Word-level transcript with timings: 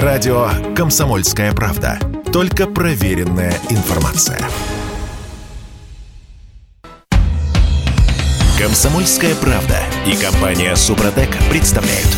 Радио 0.00 0.48
«Комсомольская 0.74 1.52
правда». 1.52 1.98
Только 2.32 2.66
проверенная 2.66 3.52
информация. 3.68 4.38
«Комсомольская 8.58 9.34
правда» 9.34 9.76
и 10.06 10.16
компания 10.16 10.74
«Супротек» 10.76 11.28
представляют. 11.50 12.08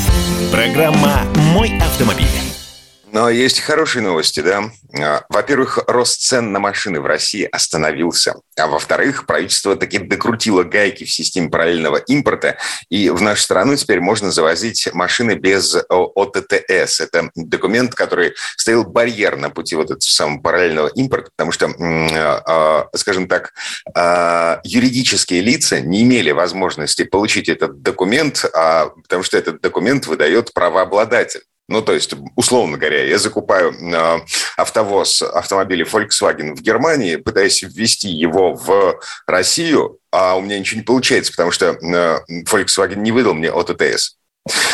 Программа 0.53 1.23
«Мой 1.53 1.77
автомобиль». 1.79 2.44
Но 3.15 3.31
есть 3.31 3.61
хорошие 3.61 4.03
новости, 4.03 4.41
да. 4.41 4.73
А, 5.01 5.23
во-первых, 5.29 5.79
рост 5.87 6.21
цен 6.23 6.51
на 6.51 6.59
машины 6.59 7.01
в 7.01 7.07
России 7.07 7.45
остановился. 7.45 8.35
А 8.59 8.67
во-вторых, 8.67 9.27
правительство 9.27 9.77
таки 9.77 9.98
докрутило 9.98 10.65
гайки 10.65 11.05
в 11.05 11.12
системе 11.12 11.48
параллельного 11.48 11.98
импорта, 11.98 12.59
и 12.89 13.11
в 13.11 13.23
нашу 13.23 13.43
страну 13.43 13.77
теперь 13.77 14.01
можно 14.01 14.33
завозить 14.33 14.93
машины 14.93 15.37
без 15.37 15.77
ОТТС. 15.89 17.01
Это 17.01 17.30
документ, 17.37 17.95
который 17.95 18.35
стоял 18.57 18.83
барьер 18.83 19.37
на 19.37 19.49
пути 19.49 19.77
вот 19.77 19.93
этого 19.93 20.01
самого 20.01 20.41
параллельного 20.41 20.88
импорта, 20.88 21.30
потому 21.37 21.52
что, 21.52 21.71
а, 21.71 22.88
скажем 22.96 23.29
так, 23.29 23.52
а, 23.95 24.60
юридические 24.65 25.41
лица 25.41 25.79
не 25.79 26.02
имели 26.02 26.33
возможности 26.33 27.05
получить 27.05 27.49
этот 27.49 27.80
документ, 27.80 28.45
потому 28.52 29.23
что 29.23 29.38
этот 29.38 29.60
документ 29.60 30.09
выдает 30.09 30.52
правообладатель. 30.52 31.43
Ну, 31.66 31.80
то 31.80 31.95
есть, 31.95 32.14
условно 32.36 32.77
говоря, 32.77 33.04
я 33.04 33.18
закупаю 33.18 33.73
э, 33.73 34.20
автовоз, 34.56 35.23
автомобили 35.23 35.87
Volkswagen 35.87 36.54
в 36.54 36.60
Германии, 36.60 37.16
пытаясь 37.16 37.62
ввести 37.62 38.10
его 38.10 38.54
в 38.54 39.00
Россию, 39.27 39.98
а 40.12 40.37
у 40.37 40.42
меня 40.42 40.59
ничего 40.59 40.80
не 40.80 40.84
получается, 40.84 41.32
потому 41.32 41.50
что 41.52 41.66
э, 41.66 42.45
Volkswagen 42.46 42.96
не 42.96 43.12
выдал 43.12 43.32
мне 43.32 43.50
ОТТС. 43.50 44.16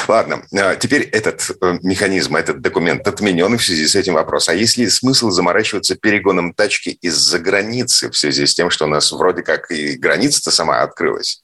Ладно, 0.09 0.43
а, 0.53 0.75
теперь 0.75 1.03
этот 1.03 1.49
э, 1.61 1.79
механизм, 1.83 2.35
этот 2.35 2.61
документ 2.61 3.07
отменен 3.07 3.57
в 3.57 3.63
связи 3.63 3.87
с 3.87 3.95
этим 3.95 4.15
вопросом. 4.15 4.55
А 4.55 4.57
есть 4.57 4.77
ли 4.77 4.89
смысл 4.89 5.31
заморачиваться 5.31 5.95
перегоном 5.95 6.53
тачки 6.53 6.89
из-за 7.01 7.39
границы 7.39 8.11
в 8.11 8.17
связи 8.17 8.47
с 8.47 8.55
тем, 8.55 8.71
что 8.71 8.87
у 8.87 8.89
нас 8.89 9.13
вроде 9.13 9.43
как 9.43 9.71
и 9.71 9.97
граница-то 9.97 10.51
сама 10.51 10.81
открылась? 10.81 11.41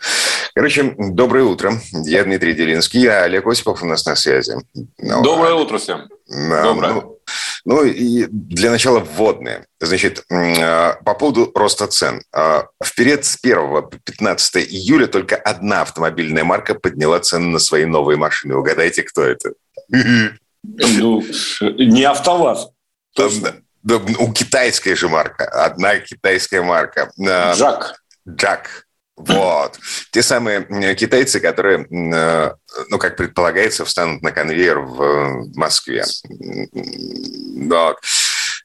Короче, 0.55 0.95
доброе 0.99 1.45
утро. 1.45 1.81
Я 1.93 2.25
Дмитрий 2.25 2.55
Делинский, 2.55 3.07
а 3.07 3.25
Олег 3.25 3.47
Осипов 3.47 3.83
у 3.83 3.87
нас 3.87 4.05
на 4.05 4.17
связи. 4.17 4.57
Ну, 4.99 5.23
доброе 5.23 5.53
а... 5.53 5.57
утро 5.57 5.79
всем. 5.79 6.09
Доброе. 6.29 6.95
Ну, 6.95 7.16
ну 7.65 7.85
и 7.85 8.27
для 8.31 8.71
начала 8.71 9.01
вводные. 9.01 9.67
Значит, 9.81 10.25
а, 10.31 10.95
по 11.05 11.15
поводу 11.15 11.51
роста 11.55 11.87
цен. 11.87 12.23
А, 12.33 12.67
вперед 12.83 13.25
с 13.25 13.37
1 13.43 13.83
по 13.83 13.99
15 14.05 14.57
июля 14.57 15.07
только 15.07 15.37
одна 15.37 15.83
автомобильная 15.83 16.45
марка 16.45 16.75
подняла 16.75 17.21
цены 17.21 17.49
на 17.49 17.59
свои 17.59 17.85
новые 17.85 18.17
машины. 18.17 18.57
Угадайте, 18.57 19.03
кто 19.03 19.23
это? 19.23 19.53
Ну, 20.63 21.25
не 21.61 22.05
АвтоВАЗ. 22.05 22.69
Да, 23.17 23.29
да, 23.83 23.97
у 24.19 24.33
китайская 24.33 24.97
же 24.97 25.09
марка. 25.09 25.45
Одна 25.45 25.99
китайская 25.99 26.63
марка. 26.63 27.11
А, 27.19 27.55
Джак. 27.55 28.03
Джак. 28.29 28.86
Вот. 29.17 29.79
Те 30.13 30.23
самые 30.23 30.95
китайцы, 30.95 31.41
которые, 31.41 31.87
ну, 31.89 32.99
как 32.99 33.17
предполагается, 33.17 33.85
встанут 33.85 34.23
на 34.23 34.31
конвейер 34.31 34.81
в 34.81 35.57
Москве. 35.57 36.05
Вот. 36.73 37.97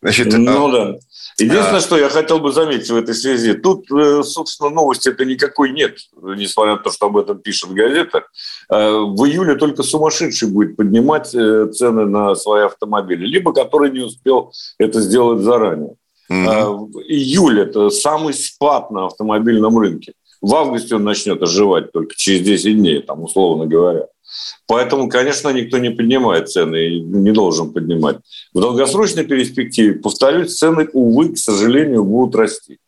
Значит, 0.02 0.34
ну 0.34 0.70
э, 0.70 0.72
да. 0.72 0.96
Единственное, 1.38 1.78
а... 1.78 1.82
что 1.82 1.98
я 1.98 2.10
хотел 2.10 2.40
бы 2.40 2.52
заметить 2.52 2.90
в 2.90 2.96
этой 2.96 3.14
связи, 3.14 3.54
тут, 3.54 3.90
э, 3.92 4.24
собственно, 4.24 4.70
новости 4.72 5.10
это 5.10 5.26
никакой 5.26 5.72
нет, 5.72 5.98
несмотря 6.16 6.74
на 6.74 6.80
то, 6.80 6.92
что 6.92 7.06
об 7.06 7.18
этом 7.18 7.40
пишет 7.40 7.72
газета. 7.72 8.26
Э, 8.70 8.92
в 8.98 9.24
июле 9.26 9.56
только 9.56 9.84
сумасшедший 9.84 10.50
будет 10.50 10.76
поднимать 10.76 11.28
цены 11.28 12.06
на 12.06 12.34
свои 12.34 12.64
автомобили, 12.64 13.28
либо 13.28 13.54
который 13.54 13.92
не 13.92 14.00
успел 14.00 14.52
это 14.80 15.02
сделать 15.02 15.42
заранее. 15.42 15.96
Mm-hmm. 16.32 17.04
Июль– 17.08 17.62
это 17.62 17.90
самый 17.90 18.34
спад 18.34 18.90
на 18.90 19.06
автомобильном 19.06 19.78
рынке. 19.78 20.14
В 20.42 20.56
августе 20.56 20.96
он 20.96 21.04
начнет 21.04 21.42
оживать 21.42 21.92
только 21.92 22.16
через 22.16 22.42
10 22.42 22.78
дней, 22.78 23.02
там, 23.02 23.24
условно 23.24 23.68
говоря. 23.68 24.08
Поэтому, 24.68 25.10
конечно, 25.10 25.50
никто 25.50 25.78
не 25.78 25.90
поднимает 25.90 26.50
цены 26.50 26.88
и 26.88 27.00
не 27.00 27.32
должен 27.32 27.74
поднимать. 27.74 28.18
В 28.54 28.60
долгосрочной 28.60 29.26
перспективе, 29.26 30.00
повторюсь, 30.00 30.56
цены, 30.56 30.90
увы, 30.94 31.34
к 31.34 31.38
сожалению, 31.38 32.06
будут 32.06 32.36
расти. 32.36 32.80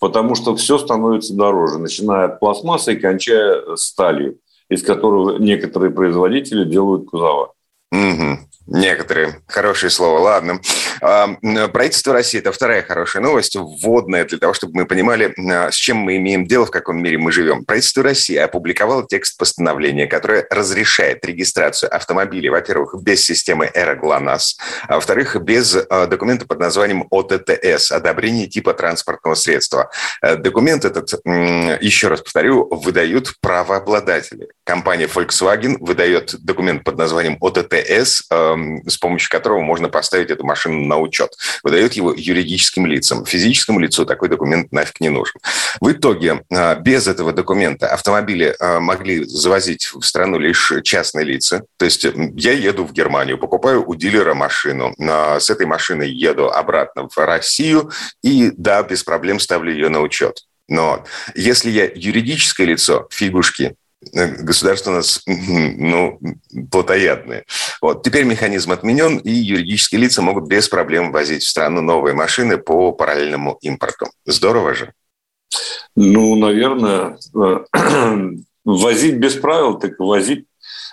Потому 0.00 0.34
что 0.34 0.56
все 0.56 0.78
становится 0.78 1.34
дороже, 1.34 1.78
начиная 1.78 2.26
от 2.26 2.40
пластмассы 2.40 2.94
и 2.94 2.96
кончая 2.96 3.76
сталью, 3.76 4.38
из 4.68 4.82
которого 4.82 5.38
некоторые 5.38 5.90
производители 5.90 6.64
делают 6.64 7.08
кузова. 7.08 7.52
Угу. 7.92 8.38
Некоторые. 8.66 9.40
Хорошее 9.46 9.90
слово. 9.90 10.18
Ладно. 10.18 10.60
Правительство 11.00 12.12
России– 12.12 12.38
это 12.40 12.50
вторая 12.50 12.82
хорошая 12.82 13.22
новость, 13.22 13.56
вводная 13.56 14.24
для 14.24 14.38
того, 14.38 14.54
чтобы 14.54 14.74
мы 14.74 14.86
понимали, 14.86 15.34
а, 15.50 15.70
с 15.70 15.74
чем 15.74 15.98
мы 15.98 16.16
имеем 16.16 16.46
дело, 16.46 16.66
в 16.66 16.70
каком 16.70 17.00
мире 17.02 17.18
мы 17.18 17.30
живем. 17.30 17.64
Правительство 17.64 18.02
России 18.02 18.36
опубликовало 18.36 19.06
текст 19.06 19.38
постановления, 19.38 20.06
которое 20.06 20.46
разрешает 20.50 21.24
регистрацию 21.24 21.94
автомобилей, 21.94 22.48
во-первых, 22.48 22.94
без 23.02 23.24
системы 23.24 23.70
эра 23.72 23.96
а 23.96 24.94
во-вторых, 24.94 25.36
без 25.42 25.76
а, 25.88 26.06
документа 26.06 26.46
под 26.46 26.58
названием 26.58 27.06
ОТТС– 27.10 27.90
одобрение 27.92 28.46
типа 28.46 28.74
транспортного 28.74 29.34
средства. 29.34 29.90
Э, 30.22 30.36
документ 30.36 30.84
этот, 30.84 31.12
еще 31.24 32.08
раз 32.08 32.20
повторю, 32.20 32.68
выдают 32.70 33.34
правообладатели. 33.40 34.48
Компания 34.64 35.06
Volkswagen 35.06 35.76
выдает 35.80 36.34
документ 36.44 36.84
под 36.84 36.98
названием 36.98 37.38
ОТТС, 37.40 38.24
с 38.86 38.96
помощью 38.96 39.30
которого 39.30 39.60
можно 39.60 39.88
поставить 39.88 40.30
эту 40.30 40.44
машину 40.44 40.84
на 40.84 40.98
учет. 40.98 41.32
Выдает 41.62 41.94
его 41.94 42.12
юридическим 42.16 42.86
лицам. 42.86 43.24
Физическому 43.24 43.78
лицу 43.80 44.04
такой 44.04 44.28
документ 44.28 44.72
нафиг 44.72 45.00
не 45.00 45.08
нужен. 45.08 45.40
В 45.80 45.90
итоге 45.92 46.44
а, 46.52 46.74
без 46.76 47.06
этого 47.06 47.32
документа 47.32 47.88
автомобили 47.88 48.54
а, 48.58 48.80
могли 48.80 49.24
завозить 49.24 49.86
в 49.86 50.02
страну 50.02 50.38
лишь 50.38 50.72
частные 50.84 51.24
лица. 51.24 51.62
То 51.76 51.84
есть 51.84 52.04
я 52.04 52.52
еду 52.52 52.84
в 52.84 52.92
Германию, 52.92 53.38
покупаю 53.38 53.84
у 53.86 53.94
дилера 53.94 54.34
машину. 54.34 54.94
А, 55.00 55.38
с 55.40 55.50
этой 55.50 55.66
машиной 55.66 56.10
еду 56.10 56.48
обратно 56.50 57.08
в 57.08 57.16
Россию 57.16 57.90
и, 58.22 58.52
да, 58.56 58.82
без 58.82 59.02
проблем 59.02 59.40
ставлю 59.40 59.72
ее 59.72 59.88
на 59.88 60.00
учет. 60.00 60.42
Но 60.68 61.04
если 61.34 61.70
я 61.70 61.88
юридическое 61.94 62.66
лицо, 62.66 63.06
фигушки, 63.10 63.76
государство 64.12 64.90
у 64.90 64.94
нас 64.94 65.22
ну, 65.26 66.18
плотоядное. 66.70 67.44
Вот. 67.80 68.02
Теперь 68.02 68.24
механизм 68.24 68.72
отменен, 68.72 69.18
и 69.18 69.30
юридические 69.30 70.00
лица 70.00 70.22
могут 70.22 70.48
без 70.48 70.68
проблем 70.68 71.12
возить 71.12 71.42
в 71.42 71.48
страну 71.48 71.80
новые 71.80 72.14
машины 72.14 72.58
по 72.58 72.92
параллельному 72.92 73.58
импорту. 73.60 74.06
Здорово 74.24 74.74
же. 74.74 74.92
Ну, 75.94 76.34
наверное, 76.36 77.18
возить 78.64 79.16
без 79.16 79.34
правил, 79.34 79.78
так 79.78 79.98
возить. 79.98 80.46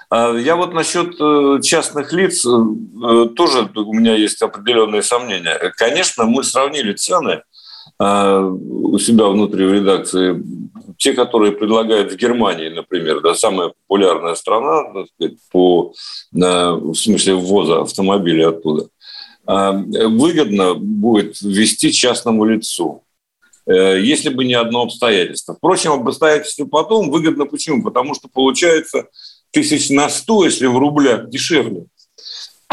А 0.09 0.33
я 0.33 0.55
вот 0.55 0.73
насчет 0.73 1.15
э, 1.19 1.59
частных 1.61 2.13
лиц 2.13 2.45
э, 2.45 3.25
тоже 3.35 3.69
у 3.75 3.93
меня 3.93 4.15
есть 4.15 4.41
определенные 4.41 5.01
сомнения. 5.01 5.73
Конечно, 5.75 6.25
мы 6.25 6.43
сравнили 6.43 6.93
цены 6.93 7.41
а, 7.99 8.41
у 8.41 8.97
себя 8.97 9.25
внутри 9.25 9.65
в 9.65 9.73
редакции 9.73 10.41
те, 11.03 11.11
которые 11.11 11.51
предлагают 11.51 12.13
в 12.13 12.15
Германии, 12.15 12.69
например, 12.69 13.19
да, 13.19 13.35
самая 13.35 13.73
популярная 13.87 14.35
страна 14.35 14.93
так 14.93 15.07
сказать, 15.13 15.37
по, 15.51 15.93
в 16.31 16.95
смысле 16.95 17.33
ввоза 17.33 17.81
автомобилей 17.81 18.43
оттуда, 18.43 18.87
а, 19.45 19.73
выгодно 19.73 20.75
будет 20.75 21.41
ввести 21.41 21.91
частному 21.91 22.45
лицу, 22.45 23.03
э, 23.65 23.99
если 23.99 24.29
бы 24.29 24.45
не 24.45 24.53
одно 24.53 24.83
обстоятельство. 24.83 25.55
Впрочем, 25.55 25.91
об 25.91 26.07
обстоятельстве 26.07 26.65
потом 26.65 27.11
выгодно 27.11 27.47
почему? 27.47 27.83
Потому 27.83 28.13
что 28.15 28.29
получается 28.29 29.09
тысяч 29.51 29.89
на 29.89 30.07
сто, 30.07 30.45
если 30.45 30.67
в 30.67 30.77
рублях 30.77 31.29
дешевле 31.29 31.87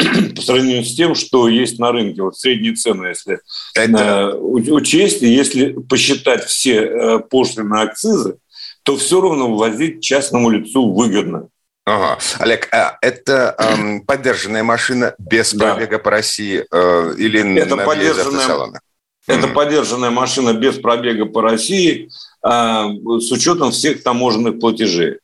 по 0.35 0.41
сравнению 0.41 0.83
с 0.83 0.95
тем, 0.95 1.15
что 1.15 1.47
есть 1.47 1.79
на 1.79 1.91
рынке. 1.91 2.21
Вот 2.21 2.37
средние 2.37 2.73
цены, 2.75 3.07
если 3.07 3.39
Это... 3.75 4.33
Э, 4.33 4.35
учесть, 4.35 5.21
и 5.23 5.27
если 5.27 5.73
посчитать 5.73 6.45
все 6.45 6.81
э, 6.81 7.19
пошлины 7.19 7.75
акцизы, 7.75 8.37
то 8.83 8.97
все 8.97 9.21
равно 9.21 9.53
ввозить 9.53 10.01
частному 10.01 10.49
лицу 10.49 10.91
выгодно. 10.93 11.49
Ага. 11.85 12.19
Олег, 12.39 12.69
а 12.71 12.97
это 13.01 13.55
эм, 13.57 14.01
поддержанная 14.01 14.63
машина 14.63 15.15
без 15.17 15.53
да. 15.53 15.73
пробега 15.73 15.97
по 15.97 16.11
России 16.11 16.65
э, 16.71 17.13
или 17.17 17.57
это 17.57 17.75
на 17.75 17.85
поддержанная, 17.85 18.81
Это 19.27 19.47
mm-hmm. 19.47 19.53
поддержанная 19.53 20.11
машина 20.11 20.53
без 20.53 20.77
пробега 20.77 21.25
по 21.25 21.41
России 21.41 22.09
э, 22.45 22.49
с 22.49 23.31
учетом 23.31 23.71
всех 23.71 24.03
таможенных 24.03 24.59
платежей. 24.59 25.19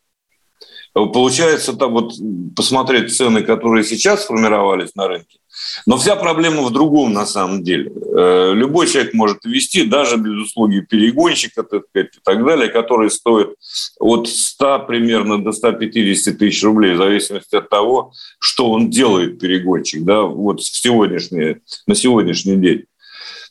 Получается, 1.05 1.73
там 1.73 1.93
вот 1.93 2.13
посмотреть 2.55 3.15
цены, 3.15 3.43
которые 3.43 3.83
сейчас 3.83 4.23
сформировались 4.23 4.95
на 4.95 5.07
рынке, 5.07 5.37
Но 5.85 5.97
вся 5.97 6.15
проблема 6.15 6.63
в 6.63 6.71
другом 6.71 7.13
на 7.13 7.25
самом 7.25 7.63
деле. 7.63 7.91
Э, 8.17 8.53
любой 8.53 8.87
человек 8.87 9.13
может 9.13 9.45
вести, 9.45 9.83
даже 9.83 10.17
без 10.17 10.33
услуги 10.45 10.79
перегонщика 10.79 11.63
так 11.63 11.83
сказать, 11.89 12.15
и 12.15 12.19
так 12.23 12.43
далее, 12.43 12.69
который 12.69 13.11
стоит 13.11 13.55
от 13.99 14.27
100 14.27 14.85
примерно 14.87 15.43
до 15.43 15.51
150 15.51 16.37
тысяч 16.37 16.63
рублей, 16.63 16.95
в 16.95 16.97
зависимости 16.97 17.55
от 17.55 17.69
того, 17.69 18.13
что 18.39 18.71
он 18.71 18.89
делает, 18.89 19.39
перегонщик, 19.39 20.03
да, 20.03 20.23
вот 20.23 20.63
сегодняшний, 20.63 21.57
на 21.85 21.95
сегодняшний 21.95 22.55
день. 22.55 22.85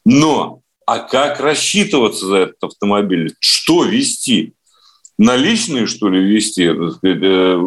Но 0.05 0.63
а 0.87 1.01
как 1.01 1.41
рассчитываться 1.41 2.27
за 2.27 2.37
этот 2.37 2.63
автомобиль? 2.63 3.35
Что 3.41 3.85
вести? 3.85 4.55
Наличные, 5.19 5.87
что 5.87 6.09
ли, 6.09 6.21
вести, 6.25 6.69
сказать, 6.69 7.19
э, 7.23 7.61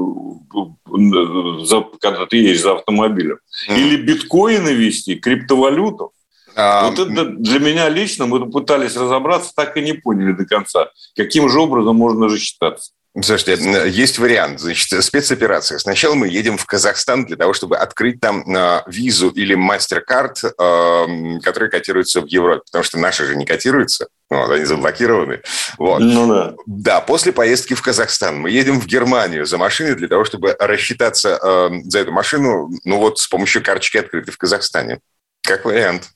за, 1.65 1.85
когда 1.99 2.25
ты 2.25 2.37
едешь 2.37 2.61
за 2.61 2.73
автомобилем? 2.73 3.39
Или 3.67 3.97
биткоины 3.97 4.69
вести, 4.69 5.15
криптовалюту? 5.15 6.13
А... 6.55 6.89
Вот 6.89 6.99
это 6.99 7.25
для 7.25 7.59
меня 7.59 7.89
лично, 7.89 8.25
мы 8.25 8.49
пытались 8.49 8.95
разобраться, 8.95 9.53
так 9.55 9.77
и 9.77 9.81
не 9.81 9.93
поняли 9.93 10.33
до 10.33 10.45
конца, 10.45 10.89
каким 11.15 11.49
же 11.49 11.59
образом 11.59 11.95
можно 11.95 12.27
рассчитаться. 12.27 12.91
Слушайте, 13.21 13.89
есть 13.89 14.19
вариант. 14.19 14.59
Значит, 14.59 15.03
спецоперация. 15.03 15.79
Сначала 15.79 16.13
мы 16.13 16.27
едем 16.27 16.57
в 16.57 16.65
Казахстан 16.65 17.25
для 17.25 17.37
того, 17.37 17.53
чтобы 17.53 17.75
открыть 17.77 18.21
там 18.21 18.43
э, 18.55 18.83
визу 18.87 19.29
или 19.29 19.55
мастер-карт, 19.55 20.43
э, 20.43 21.39
которые 21.41 21.69
котируются 21.69 22.21
в 22.21 22.27
Европе, 22.27 22.61
потому 22.65 22.83
что 22.83 22.99
наши 22.99 23.25
же 23.25 23.35
не 23.35 23.45
котируются. 23.45 24.07
Вот, 24.29 24.51
они 24.51 24.65
заблокированы. 24.65 25.41
Вот. 25.77 25.99
Ну 25.99 26.27
да. 26.27 26.53
Да, 26.67 27.01
после 27.01 27.31
поездки 27.31 27.73
в 27.73 27.81
Казахстан 27.81 28.39
мы 28.39 28.51
едем 28.51 28.79
в 28.79 28.85
Германию 28.85 29.45
за 29.45 29.57
машиной 29.57 29.95
для 29.95 30.07
того, 30.07 30.23
чтобы 30.23 30.55
рассчитаться 30.59 31.39
э, 31.41 31.69
за 31.85 31.99
эту 31.99 32.11
машину, 32.11 32.69
ну 32.83 32.99
вот 32.99 33.19
с 33.19 33.27
помощью 33.27 33.63
карточки 33.63 33.97
открытой 33.97 34.33
в 34.33 34.37
Казахстане. 34.37 34.99
Как 35.41 35.65
вариант. 35.65 36.11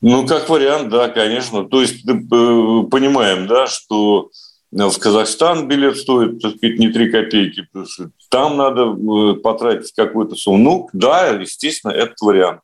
Ну, 0.00 0.26
как 0.26 0.48
вариант, 0.48 0.90
да, 0.90 1.08
конечно. 1.08 1.68
То 1.68 1.80
есть 1.80 2.06
э, 2.06 2.12
понимаем, 2.12 3.48
да, 3.48 3.66
что 3.66 4.30
в 4.70 4.98
Казахстан 4.98 5.66
билет 5.66 5.96
стоит, 5.96 6.40
так 6.40 6.56
сказать, 6.56 6.78
не 6.78 6.90
3 6.90 7.10
копейки. 7.10 7.66
Там 8.30 8.56
надо 8.56 8.82
э, 8.82 9.34
потратить 9.40 9.92
какую-то 9.94 10.36
сумму. 10.36 10.58
Ну, 10.58 10.88
да, 10.92 11.28
естественно, 11.28 11.90
этот 11.90 12.20
вариант. 12.20 12.60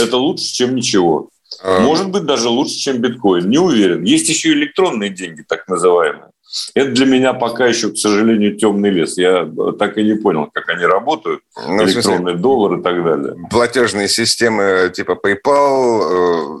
Это 0.00 0.16
лучше, 0.18 0.44
чем 0.44 0.76
ничего. 0.76 1.30
А. 1.62 1.80
Может 1.80 2.10
быть, 2.10 2.24
даже 2.24 2.48
лучше, 2.48 2.74
чем 2.74 2.98
биткоин. 2.98 3.48
Не 3.48 3.58
уверен. 3.58 4.02
Есть 4.04 4.28
еще 4.28 4.52
электронные 4.52 5.10
деньги, 5.10 5.42
так 5.46 5.68
называемые. 5.68 6.30
Это 6.74 6.90
для 6.92 7.06
меня 7.06 7.34
пока 7.34 7.66
еще, 7.66 7.90
к 7.90 7.96
сожалению, 7.96 8.56
темный 8.56 8.90
лес. 8.90 9.18
Я 9.18 9.48
так 9.78 9.98
и 9.98 10.04
не 10.04 10.14
понял, 10.14 10.48
как 10.52 10.68
они 10.68 10.84
работают. 10.84 11.40
Ну, 11.56 11.84
электронный 11.84 12.18
смысле, 12.18 12.34
доллар 12.34 12.78
и 12.78 12.82
так 12.82 13.04
далее. 13.04 13.36
Платежные 13.50 14.08
системы 14.08 14.90
типа 14.94 15.18
PayPal, 15.22 16.60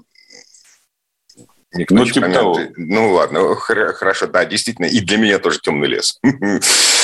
Никто 1.76 1.94
ну, 1.94 2.04
типа 2.06 2.28
того. 2.30 2.58
Ну, 2.76 3.12
ладно, 3.12 3.54
хорошо, 3.54 4.26
да, 4.26 4.44
действительно, 4.44 4.86
и 4.86 5.00
для 5.00 5.18
меня 5.18 5.38
тоже 5.38 5.60
темный 5.60 5.88
лес. 5.88 6.18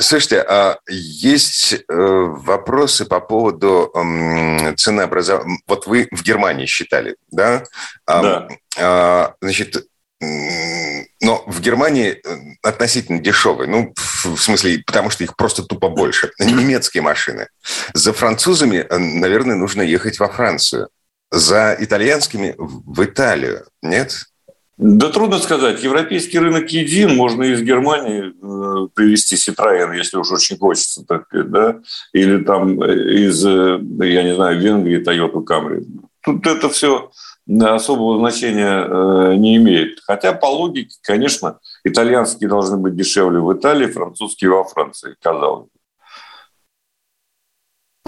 Слушайте, 0.00 0.40
а 0.40 0.78
есть 0.88 1.72
э, 1.72 1.82
вопросы 1.88 3.04
по 3.04 3.20
поводу 3.20 3.92
ценообразования. 4.76 5.58
Вот 5.66 5.86
вы 5.86 6.08
в 6.10 6.22
Германии 6.22 6.66
считали, 6.66 7.16
да? 7.30 7.64
Да. 8.06 8.48
А, 8.78 9.34
значит, 9.40 9.86
но 10.20 11.44
в 11.46 11.60
Германии 11.60 12.20
э, 12.24 12.36
относительно 12.62 13.20
дешевые, 13.20 13.68
ну, 13.68 13.94
в 13.96 14.36
смысле, 14.36 14.82
потому 14.84 15.10
что 15.10 15.24
их 15.24 15.36
просто 15.36 15.62
тупо 15.62 15.88
больше. 15.88 16.32
Немецкие 16.38 17.02
машины. 17.02 17.48
За 17.94 18.12
французами, 18.12 18.78
э, 18.88 18.98
наверное, 18.98 19.56
нужно 19.56 19.82
ехать 19.82 20.18
во 20.18 20.28
Францию 20.28 20.88
за 21.30 21.76
итальянскими 21.78 22.54
в 22.56 23.04
Италию, 23.04 23.66
нет? 23.82 24.24
Да 24.78 25.10
трудно 25.10 25.38
сказать. 25.38 25.82
Европейский 25.82 26.38
рынок 26.38 26.70
един. 26.70 27.16
Можно 27.16 27.42
из 27.42 27.62
Германии 27.62 28.28
э, 28.30 28.88
привезти 28.94 29.34
Citroёn, 29.34 29.96
если 29.96 30.16
уж 30.18 30.30
очень 30.30 30.56
хочется, 30.56 31.04
так 31.04 31.26
да? 31.32 31.80
Или 32.12 32.44
там 32.44 32.80
э, 32.80 32.94
из, 33.26 33.44
э, 33.44 33.80
я 34.06 34.22
не 34.22 34.36
знаю, 34.36 34.60
Венгрии 34.60 35.04
Toyota 35.04 35.44
Camry. 35.44 35.84
Тут 36.22 36.46
это 36.46 36.68
все 36.68 37.10
особого 37.60 38.18
значения 38.18 39.36
не 39.36 39.56
имеет. 39.56 40.00
Хотя 40.06 40.34
по 40.34 40.46
логике, 40.46 40.96
конечно, 41.02 41.58
итальянские 41.82 42.48
должны 42.48 42.76
быть 42.76 42.94
дешевле 42.94 43.40
в 43.40 43.50
Италии, 43.54 43.86
французские 43.86 44.50
во 44.50 44.64
Франции, 44.64 45.16
казалось 45.20 45.64
бы. 45.64 45.77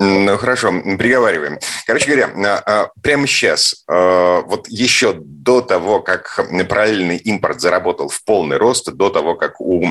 Ну, 0.03 0.39
хорошо, 0.39 0.73
приговариваем. 0.99 1.59
Короче 1.87 2.07
говоря, 2.07 2.31
а, 2.35 2.63
а, 2.65 2.91
прямо 3.03 3.27
сейчас, 3.27 3.85
а, 3.87 4.41
вот 4.41 4.67
еще 4.69 5.13
до 5.13 5.61
того, 5.61 6.01
как 6.01 6.41
параллельный 6.71 7.19
импорт 7.19 7.61
заработал 7.61 8.09
в 8.09 8.25
полный 8.25 8.57
рост, 8.57 8.91
до 8.91 9.11
того, 9.11 9.35
как 9.35 9.61
у 9.61 9.87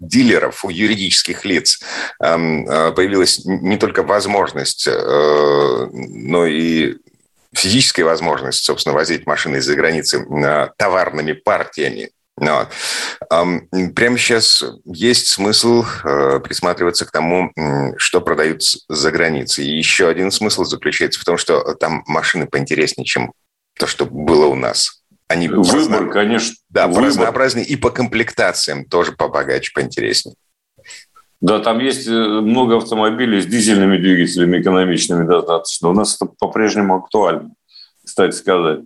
дилеров, 0.00 0.66
у 0.66 0.68
юридических 0.68 1.46
лиц 1.46 1.80
появилась 2.18 3.40
не 3.46 3.78
только 3.78 4.02
возможность, 4.02 4.86
но 4.86 6.46
и 6.46 6.96
физическая 7.54 8.04
возможность, 8.04 8.64
собственно, 8.64 8.94
возить 8.94 9.26
машины 9.26 9.56
из-за 9.56 9.76
границы 9.76 10.26
товарными 10.76 11.32
партиями, 11.32 12.10
вот. 12.36 12.68
Прямо 13.94 14.18
сейчас 14.18 14.62
есть 14.84 15.28
смысл 15.28 15.84
э, 16.04 16.40
присматриваться 16.40 17.06
к 17.06 17.10
тому, 17.10 17.50
что 17.96 18.20
продают 18.20 18.62
за 18.88 19.10
границей. 19.10 19.66
И 19.66 19.76
еще 19.76 20.08
один 20.08 20.30
смысл 20.30 20.64
заключается 20.64 21.20
в 21.20 21.24
том, 21.24 21.38
что 21.38 21.74
там 21.74 22.04
машины 22.06 22.46
поинтереснее, 22.46 23.06
чем 23.06 23.32
то, 23.78 23.86
что 23.86 24.06
было 24.06 24.46
у 24.46 24.54
нас. 24.54 25.02
Они 25.28 25.48
Выбор, 25.48 25.74
разно... 25.74 26.08
конечно. 26.08 26.54
Да, 26.68 26.86
Выбор. 26.86 27.04
разнообразнее 27.04 27.66
и 27.66 27.76
по 27.76 27.90
комплектациям 27.90 28.84
тоже 28.84 29.12
побогаче, 29.12 29.72
поинтереснее. 29.74 30.36
Да, 31.40 31.58
там 31.58 31.80
есть 31.80 32.06
э, 32.06 32.10
много 32.10 32.76
автомобилей 32.76 33.40
с 33.40 33.46
дизельными 33.46 33.98
двигателями, 33.98 34.60
экономичными 34.60 35.26
достаточно. 35.26 35.88
У 35.88 35.92
нас 35.92 36.16
это 36.16 36.30
по-прежнему 36.38 36.96
актуально, 36.96 37.50
кстати 38.04 38.34
сказать. 38.34 38.80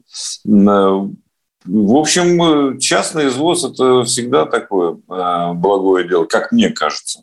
В 1.65 1.97
общем, 1.97 2.79
частный 2.79 3.29
извоз– 3.29 3.65
это 3.73 4.05
всегда 4.05 4.47
такое 4.47 4.99
э, 5.09 5.53
благое 5.55 6.09
дело, 6.09 6.25
как 6.25 6.53
мне 6.53 6.71
кажется. 6.71 7.23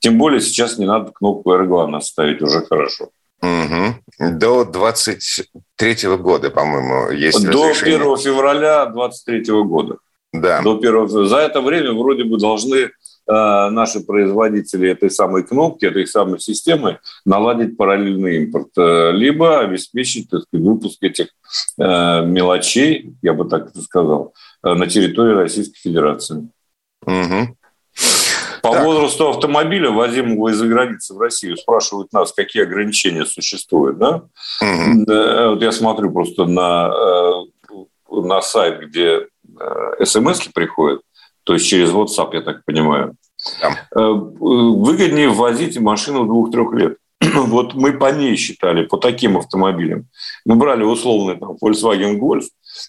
Тем 0.00 0.18
более 0.18 0.40
сейчас 0.40 0.78
не 0.78 0.86
надо 0.86 1.12
кнопку 1.12 1.52
«Эрглана» 1.52 2.00
ставить, 2.00 2.42
уже 2.42 2.62
хорошо. 2.66 3.10
Угу. 3.40 4.30
До 4.32 4.64
23 4.64 6.16
года, 6.16 6.50
по-моему, 6.50 7.12
есть 7.12 7.48
До 7.48 7.70
1 7.70 8.16
февраля 8.16 8.86
23 8.86 9.44
года. 9.62 9.98
Да. 10.32 10.60
До 10.62 10.76
1... 10.76 11.26
За 11.28 11.36
это 11.36 11.60
время 11.60 11.92
вроде 11.92 12.24
бы 12.24 12.36
должны 12.36 12.90
Э, 12.90 12.90
наши 13.28 14.00
производители 14.00 14.90
этой 14.90 15.10
самой 15.10 15.44
кнопки, 15.44 15.84
этой 15.84 16.06
самой 16.06 16.40
системы 16.40 16.98
наладить 17.26 17.76
параллельный 17.76 18.36
импорт, 18.44 18.68
э, 18.78 19.12
либо 19.12 19.60
обеспечить 19.60 20.30
так 20.30 20.42
сказать, 20.42 20.66
выпуск 20.66 21.02
этих 21.02 21.26
э, 21.78 22.24
мелочей, 22.24 23.12
я 23.22 23.34
бы 23.34 23.44
так 23.44 23.68
это 23.68 23.82
сказал, 23.82 24.32
на 24.62 24.86
территории 24.86 25.34
Российской 25.34 25.78
Федерации. 25.78 26.48
Угу. 27.02 27.56
По 28.62 28.72
так. 28.72 28.84
возрасту 28.84 29.28
автомобиля, 29.28 29.90
возимого 29.90 30.48
из-за 30.48 30.66
границы 30.66 31.14
в 31.14 31.20
Россию, 31.20 31.56
спрашивают 31.58 32.12
нас, 32.12 32.32
какие 32.32 32.62
ограничения 32.62 33.26
существуют. 33.26 33.98
Да? 33.98 34.22
Угу. 34.62 35.04
Вот 35.06 35.62
я 35.62 35.72
смотрю 35.72 36.10
просто 36.10 36.46
на, 36.46 36.92
на 38.10 38.40
сайт, 38.40 38.80
где 38.80 39.26
смс 40.02 40.48
приходят 40.54 41.02
то 41.48 41.54
есть 41.54 41.66
через 41.66 41.90
WhatsApp, 41.92 42.28
я 42.34 42.42
так 42.42 42.62
понимаю. 42.66 43.16
Да. 43.60 43.88
Э, 43.94 44.10
выгоднее 44.10 45.28
ввозить 45.28 45.78
машину 45.78 46.24
двух-трех 46.24 46.72
лет. 46.72 46.96
вот 47.20 47.74
мы 47.74 47.92
по 47.92 48.12
ней 48.12 48.36
считали, 48.36 48.84
по 48.84 48.96
таким 48.96 49.36
автомобилям. 49.36 50.06
Мы 50.44 50.56
брали 50.56 50.82
условный 50.82 51.36
там, 51.36 51.56
Volkswagen 51.62 52.18
Golf 52.18 52.44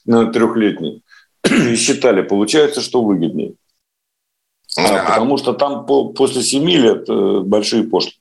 трехлетний 0.06 1.04
и 1.44 1.76
считали, 1.76 2.22
получается, 2.22 2.82
что 2.82 3.04
выгоднее. 3.04 3.54
А, 4.78 5.12
потому 5.12 5.38
что 5.38 5.54
там 5.54 5.86
по, 5.86 6.10
после 6.10 6.44
7 6.44 6.70
лет 6.70 7.10
э, 7.10 7.40
большие 7.44 7.84
пошлины. 7.84 8.16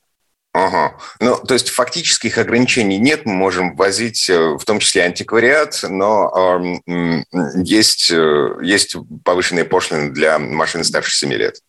Ага. 0.55 0.97
Ну, 1.21 1.37
то 1.37 1.55
есть 1.55 1.69
фактических 1.69 2.39
ограничений 2.39 2.99
нет, 2.99 3.27
мы 3.27 3.35
можем 3.35 3.77
возить 3.77 4.31
э, 4.31 4.57
в 4.57 4.65
том 4.65 4.79
числе 4.79 5.03
антиквариат, 5.03 5.81
но 5.89 6.81
э, 6.87 7.23
есть, 7.63 8.11
есть 8.11 8.97
повышенные 9.25 9.65
пошлины 9.65 10.11
для 10.11 10.39
машин 10.39 10.85
старше 10.85 11.15
7 11.15 11.33
лет. 11.35 11.61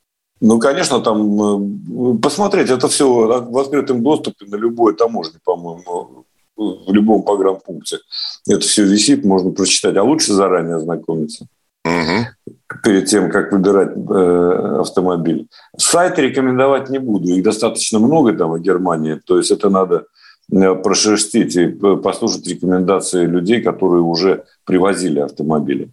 Ну, 0.42 0.60
конечно, 0.60 1.02
там 1.02 2.16
э, 2.16 2.18
посмотреть, 2.20 2.70
это 2.70 2.88
все 2.88 3.08
в 3.08 3.58
открытом 3.58 4.02
доступе 4.04 4.46
на 4.46 4.56
любой 4.56 4.96
таможне, 4.96 5.40
по-моему, 5.44 6.26
в 6.56 6.94
любом 6.94 7.24
погранпункте. 7.24 8.00
Это 8.48 8.62
все 8.62 8.84
висит, 8.84 9.26
можно 9.26 9.52
прочитать, 9.52 9.96
а 9.98 10.04
лучше 10.04 10.34
заранее 10.34 10.76
ознакомиться. 10.76 11.48
Угу. 11.86 12.56
Перед 12.84 13.06
тем, 13.06 13.32
как 13.32 13.52
выбирать 13.52 13.92
э, 13.96 14.78
автомобиль. 14.82 15.48
Сайты 15.78 16.22
рекомендовать 16.22 16.90
не 16.90 17.00
буду. 17.00 17.30
Их 17.30 17.44
достаточно 17.44 18.00
много 18.00 18.34
там 18.34 18.52
в 18.52 18.60
Германии. 18.60 19.20
То 19.26 19.38
есть 19.38 19.52
это 19.52 19.70
надо 19.70 20.06
прошерстить 20.50 21.56
и 21.56 21.68
послушать 21.68 22.48
рекомендации 22.48 23.26
людей, 23.26 23.62
которые 23.62 24.02
уже 24.02 24.46
привозили 24.66 25.20
автомобили. 25.20 25.92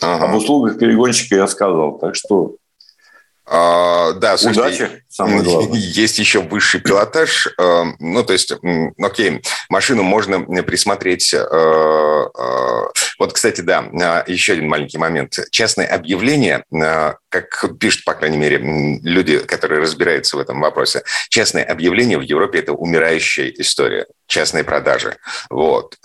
Ага. 0.00 0.28
Об 0.30 0.36
услугах 0.36 0.78
перегонщика 0.78 1.36
я 1.36 1.46
сказал. 1.46 1.98
Так 1.98 2.14
что 2.14 2.56
а, 3.50 4.12
да, 4.12 4.36
слушайте, 4.36 4.84
Удачи, 4.84 5.02
самое 5.08 5.42
главное. 5.42 5.78
Есть 5.78 6.18
еще 6.18 6.40
высший 6.40 6.80
пилотаж. 6.80 7.48
Э, 7.58 7.84
ну, 7.98 8.22
то 8.22 8.34
есть, 8.34 8.52
окей, 9.00 9.42
машину 9.70 10.02
можно 10.02 10.40
присмотреть. 10.62 11.32
Э, 11.32 11.38
э, 11.38 12.82
вот, 13.18 13.32
кстати, 13.32 13.62
да, 13.62 14.24
еще 14.26 14.52
один 14.52 14.68
маленький 14.68 14.98
момент. 14.98 15.38
Частное 15.50 15.86
объявление, 15.86 16.62
как 17.30 17.64
пишут, 17.80 18.04
по 18.04 18.14
крайней 18.14 18.36
мере, 18.36 18.58
люди, 19.02 19.38
которые 19.38 19.80
разбираются 19.80 20.36
в 20.36 20.40
этом 20.40 20.60
вопросе, 20.60 21.02
частное 21.30 21.64
объявление 21.64 22.18
в 22.18 22.22
Европе– 22.22 22.58
это 22.60 22.74
умирающая 22.74 23.48
история, 23.56 24.06
частные 24.26 24.62
продажи. 24.62 25.16
Вот. 25.50 25.96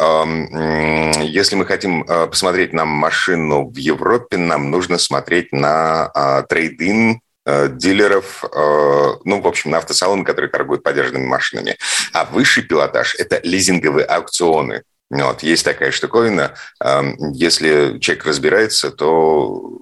Если 1.22 1.56
мы 1.56 1.66
хотим 1.66 2.04
посмотреть 2.06 2.74
на 2.74 2.86
машину 2.86 3.70
в 3.70 3.78
Европе, 3.78 4.38
нам 4.38 4.72
нужно 4.72 4.98
смотреть 4.98 5.52
на 5.52 6.44
трейдинг 6.50 7.20
Э, 7.20 7.33
дилеров, 7.46 8.44
э, 8.44 9.14
ну, 9.26 9.42
в 9.42 9.48
общем, 9.48 9.72
на 9.72 9.78
автосалоны, 9.78 10.24
которые 10.24 10.50
торгуют 10.50 10.84
подержанными 10.84 11.28
машинами. 11.28 11.78
А 12.14 12.26
высший 12.26 12.64
пилотаж– 12.64 13.16
это 13.20 13.40
лизинговые 13.44 14.06
аукционы. 14.06 14.84
Вот, 15.10 15.44
есть 15.44 15.64
такая 15.64 15.92
штуковина. 15.92 16.54
Эм, 16.84 17.16
если 17.34 18.00
человек 18.00 18.26
разбирается, 18.26 18.90
то, 18.90 19.80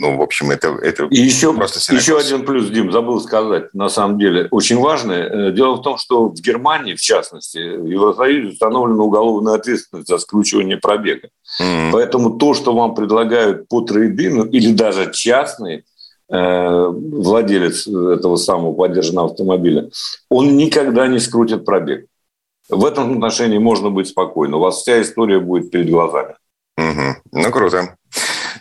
ну, 0.00 0.16
в 0.16 0.22
общем, 0.22 0.52
это, 0.52 0.68
это 0.68 1.04
И 1.10 1.16
еще, 1.16 1.52
просто 1.52 1.80
синокос. 1.80 2.04
Еще 2.04 2.18
один 2.18 2.44
плюс, 2.46 2.68
Дим, 2.68 2.92
забыл 2.92 3.20
сказать, 3.20 3.74
на 3.74 3.88
самом 3.88 4.18
деле, 4.18 4.46
очень 4.52 4.78
важное. 4.78 5.48
Э, 5.48 5.52
дело 5.52 5.76
в 5.76 5.82
том, 5.82 5.98
что 5.98 6.28
в 6.28 6.34
Германии, 6.34 6.94
в 6.94 7.00
частности, 7.00 7.58
в 7.76 7.86
Евросоюзе 7.86 8.52
установлена 8.52 9.02
уголовная 9.02 9.54
ответственность 9.54 10.08
за 10.08 10.18
скручивание 10.18 10.76
пробега. 10.76 11.30
Mm-hmm. 11.60 11.90
Поэтому 11.90 12.38
то, 12.38 12.54
что 12.54 12.72
вам 12.72 12.94
предлагают 12.94 13.66
по 13.68 13.80
трейдину 13.80 14.44
или 14.44 14.72
даже 14.72 15.10
частные– 15.10 15.82
Э, 15.97 15.97
владелец 16.28 17.86
этого 17.86 18.36
самого 18.36 18.74
поддержанного 18.74 19.30
автомобиля, 19.30 19.88
он 20.28 20.56
никогда 20.56 21.06
не 21.06 21.18
скрутит 21.18 21.64
пробег. 21.64 22.06
В 22.68 22.84
этом 22.84 23.12
отношении 23.12 23.58
можно 23.58 23.90
быть 23.90 24.08
спокойным. 24.08 24.60
У 24.60 24.62
вас 24.62 24.82
вся 24.82 25.00
история 25.00 25.40
будет 25.40 25.70
перед 25.70 25.88
глазами. 25.90 26.34
Угу. 26.76 27.16
Ну, 27.32 27.50
круто. 27.50 27.96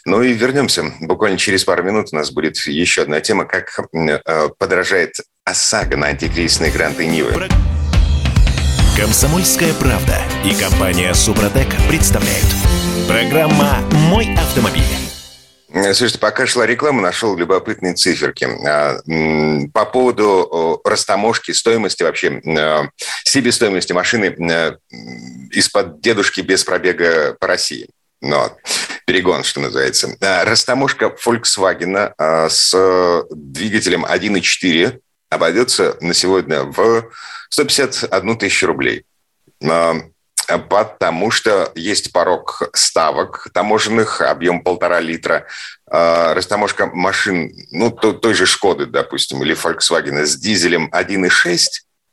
Ну 0.05 0.21
и 0.21 0.33
вернемся. 0.33 0.93
Буквально 1.01 1.37
через 1.37 1.65
пару 1.65 1.83
минут 1.83 2.07
у 2.13 2.15
нас 2.15 2.31
будет 2.31 2.57
еще 2.57 3.01
одна 3.01 3.19
тема, 3.19 3.45
как 3.45 3.77
э, 3.93 4.49
подражает 4.57 5.15
ОСАГО 5.43 5.97
на 5.97 6.07
антикризисные 6.07 6.71
гранты 6.71 7.05
Нивы. 7.05 7.33
Комсомольская 8.97 9.73
правда 9.73 10.17
и 10.43 10.55
компания 10.55 11.13
Супротек 11.13 11.67
представляют. 11.89 12.47
Программа 13.07 13.79
«Мой 14.09 14.33
автомобиль». 14.35 15.16
Э, 15.77 15.93
слушайте, 15.93 16.19
пока 16.19 16.47
шла 16.47 16.65
реклама, 16.65 17.01
нашел 17.01 17.37
любопытные 17.37 17.93
циферки. 17.93 18.47
А, 18.67 18.97
по 19.73 19.85
поводу 19.85 20.81
растаможки, 20.83 21.51
стоимости 21.51 22.03
вообще, 22.03 22.41
э, 22.43 22.89
себестоимости 23.23 23.93
машины 23.93 24.25
э, 24.25 24.77
из-под 25.51 26.01
дедушки 26.01 26.41
без 26.41 26.63
пробега 26.63 27.35
по 27.39 27.47
России. 27.47 27.89
Ну, 28.21 28.51
перегон, 29.05 29.43
что 29.43 29.59
называется. 29.59 30.17
Растаможка 30.19 31.15
Volkswagen 31.23 32.49
с 32.49 33.25
двигателем 33.29 34.03
1.4 34.05 34.99
обойдется 35.29 35.97
на 36.01 36.15
сегодня 36.15 36.63
в 36.63 37.11
151 37.49 38.37
тысячу 38.37 38.65
рублей 38.65 39.05
потому 40.69 41.31
что 41.31 41.71
есть 41.75 42.11
порог 42.11 42.69
ставок 42.73 43.47
таможенных, 43.53 44.21
объем 44.21 44.61
полтора 44.61 44.99
литра. 44.99 45.45
А, 45.89 46.33
растаможка 46.33 46.87
машин, 46.87 47.51
ну, 47.71 47.91
той 47.91 48.33
же 48.33 48.45
«Шкоды», 48.45 48.85
допустим, 48.85 49.43
или 49.43 49.55
Volkswagen 49.55 50.25
с 50.25 50.35
дизелем 50.35 50.89
1,6, 50.93 51.57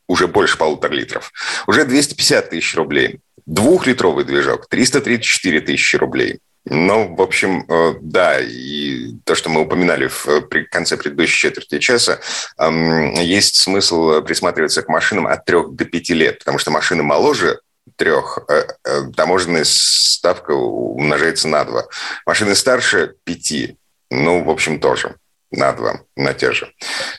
уже 0.07 0.27
больше 0.27 0.57
полутора 0.57 0.93
литров, 0.93 1.31
уже 1.67 1.85
250 1.85 2.49
тысяч 2.49 2.75
рублей. 2.75 3.19
Двухлитровый 3.45 4.25
движок– 4.25 4.67
334 4.69 5.61
тысячи 5.61 5.95
рублей. 5.95 6.39
Ну, 6.67 7.15
в 7.15 7.21
общем, 7.21 7.63
э, 7.69 7.93
да, 8.01 8.39
и 8.41 9.13
то, 9.23 9.35
что 9.35 9.49
мы 9.49 9.61
упоминали 9.61 10.07
в 10.07 10.47
конце 10.71 10.97
предыдущей 10.97 11.37
четверти 11.37 11.77
часа, 11.77 12.19
есть 12.59 13.55
смысл 13.55 14.21
присматриваться 14.21 14.81
к 14.81 14.89
машинам 14.89 15.27
от 15.27 15.45
трех 15.45 15.75
до 15.75 15.85
пяти 15.85 16.15
лет, 16.15 16.39
потому 16.39 16.57
что 16.57 16.71
машины 16.71 17.03
моложе 17.03 17.59
трех, 17.97 18.39
э, 18.49 18.67
э, 18.83 19.01
таможенная 19.15 19.63
ставка 19.65 20.51
умножается 20.51 21.47
на 21.47 21.63
два. 21.63 21.85
Машины 22.25 22.55
старше– 22.55 23.15
пяти. 23.23 23.77
Ну, 24.09 24.43
в 24.43 24.49
общем, 24.49 24.79
тоже 24.79 25.15
на 25.51 25.71
два, 25.73 26.01
на 26.15 26.33
те 26.33 26.51
же. 26.51 26.71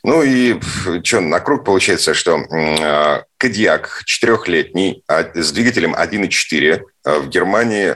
Ну 0.03 0.23
и 0.23 0.61
что, 1.03 1.21
на 1.21 1.41
круг 1.41 1.65
получается, 1.65 2.13
что 2.13 2.37
э, 2.37 3.23
Кадьяк 3.39 4.03
четырехлетний 4.05 5.03
а, 5.09 5.25
с 5.35 5.53
двигателем 5.53 5.95
1.4 5.95 6.83
в 7.05 7.29
Германии 7.29 7.95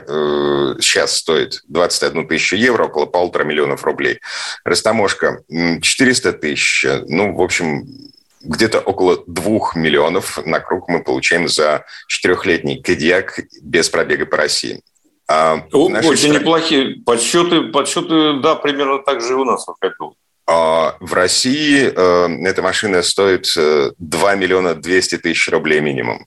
сейчас 0.81 1.17
стоит 1.17 1.61
21 1.67 2.27
тысячу 2.27 2.55
евро, 2.55 2.85
около 2.85 3.05
полутора 3.05 3.43
миллионов 3.43 3.83
рублей. 3.83 4.19
Растаможка 4.63 5.43
400 5.49 6.33
тысяч. 6.33 6.85
Ну, 7.07 7.35
в 7.35 7.41
общем, 7.41 7.85
где-то 8.43 8.79
около 8.79 9.23
двух 9.27 9.75
миллионов 9.75 10.39
на 10.45 10.59
круг 10.59 10.89
мы 10.89 11.03
получаем 11.03 11.47
за 11.47 11.85
четырехлетний 12.07 12.81
Кадьяк 12.81 13.39
без 13.61 13.89
пробега 13.89 14.25
по 14.25 14.37
России. 14.37 14.81
А 15.27 15.65
Очень 15.71 16.17
стране... 16.17 16.39
неплохие 16.39 16.95
подсчеты, 17.05 17.61
подсчеты, 17.71 18.41
да, 18.41 18.55
примерно 18.55 18.99
так 18.99 19.21
же 19.21 19.29
и 19.29 19.35
у 19.35 19.45
нас 19.45 19.65
выходило. 19.67 20.13
А 20.47 20.97
в 20.99 21.13
России 21.13 21.91
э, 21.95 22.47
эта 22.49 22.61
машина 22.61 23.01
стоит 23.01 23.47
2 23.55 23.93
э, 23.97 24.37
миллиона 24.37 24.75
200 24.75 25.19
тысяч 25.19 25.47
рублей 25.49 25.79
минимум. 25.79 26.25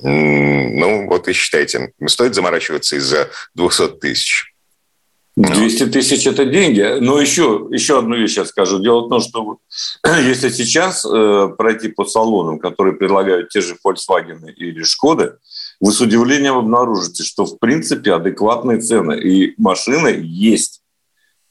Ну, 0.00 1.06
вот 1.08 1.28
и 1.28 1.32
считайте. 1.32 1.92
Стоит 2.06 2.34
заморачиваться 2.34 2.96
из-за 2.96 3.30
200 3.54 3.88
тысяч. 4.00 4.53
200 5.36 5.86
тысяч– 5.86 6.26
это 6.28 6.44
деньги. 6.44 6.98
Но 7.00 7.20
еще, 7.20 7.66
еще 7.70 7.98
одну 7.98 8.16
вещь 8.16 8.36
я 8.36 8.44
скажу. 8.44 8.78
Дело 8.78 9.06
в 9.06 9.08
том, 9.08 9.20
что 9.20 9.58
если 10.06 10.48
сейчас 10.48 11.04
э, 11.04 11.48
пройти 11.58 11.88
по 11.88 12.04
салонам, 12.04 12.58
которые 12.58 12.94
предлагают 12.94 13.48
те 13.48 13.60
же 13.60 13.76
Volkswagen 13.84 14.48
или 14.52 14.82
Шкоды, 14.84 15.34
вы 15.80 15.92
с 15.92 16.00
удивлением 16.00 16.56
обнаружите, 16.56 17.24
что 17.24 17.46
в 17.46 17.58
принципе 17.58 18.14
адекватные 18.14 18.80
цены. 18.80 19.18
И 19.20 19.54
машины 19.60 20.20
есть. 20.22 20.82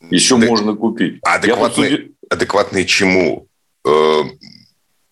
Еще 0.10 0.36
Адек... 0.36 0.50
можно 0.50 0.76
купить. 0.76 1.20
Адекватные, 1.24 1.90
суд... 1.90 2.02
адекватные 2.30 2.86
чему? 2.86 3.48
Э... 3.86 4.22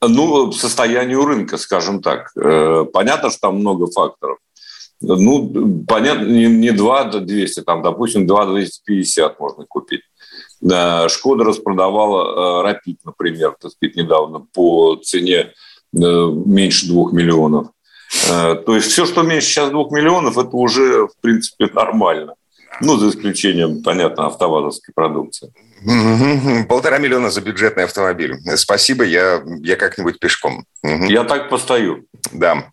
Ну, 0.04 0.52
состоянию 0.52 1.24
рынка, 1.26 1.58
скажем 1.58 2.02
так. 2.02 2.32
Э, 2.36 2.86
понятно, 2.92 3.30
что 3.30 3.40
там 3.42 3.58
много 3.58 3.86
факторов. 3.88 4.40
Ну, 5.02 5.84
понятно, 5.88 6.26
не, 6.26 6.46
не 6.46 6.72
2 6.72 7.04
до 7.06 7.20
200, 7.22 7.62
там, 7.62 7.82
допустим, 7.82 8.28
2 8.28 8.46
250 8.46 9.40
можно 9.40 9.66
купить. 9.66 10.02
Шкода 11.08 11.44
распродавала 11.44 12.62
Рапид, 12.64 12.98
э, 12.98 13.02
например, 13.06 13.56
так 13.60 13.72
сказать, 13.72 13.96
недавно 13.96 14.46
по 14.54 14.96
цене 15.04 15.38
э, 15.40 15.50
меньше 15.94 16.88
2 16.88 17.12
миллионов. 17.14 17.70
Э, 18.30 18.56
то 18.56 18.76
есть 18.76 18.92
все, 18.92 19.06
что 19.08 19.24
меньше 19.24 19.48
сейчас 19.48 19.72
2 19.72 19.86
миллионов, 19.90 20.38
это 20.38 20.56
уже, 20.56 21.08
в 21.08 21.20
принципе, 21.20 21.68
нормально. 21.74 22.36
Ну, 22.80 22.98
за 22.98 23.10
исключением, 23.10 23.82
понятно, 23.84 24.28
автовазовской 24.28 24.94
продукции. 24.94 25.52
Полтора 26.70 27.00
миллиона 27.00 27.32
за 27.32 27.42
бюджетный 27.42 27.86
автомобиль. 27.86 28.36
Спасибо, 28.56 29.04
я, 29.04 29.44
я 29.62 29.76
как-нибудь 29.76 30.20
пешком. 30.20 30.66
Я 30.84 31.24
так 31.24 31.50
постою. 31.50 32.06
Да. 32.32 32.70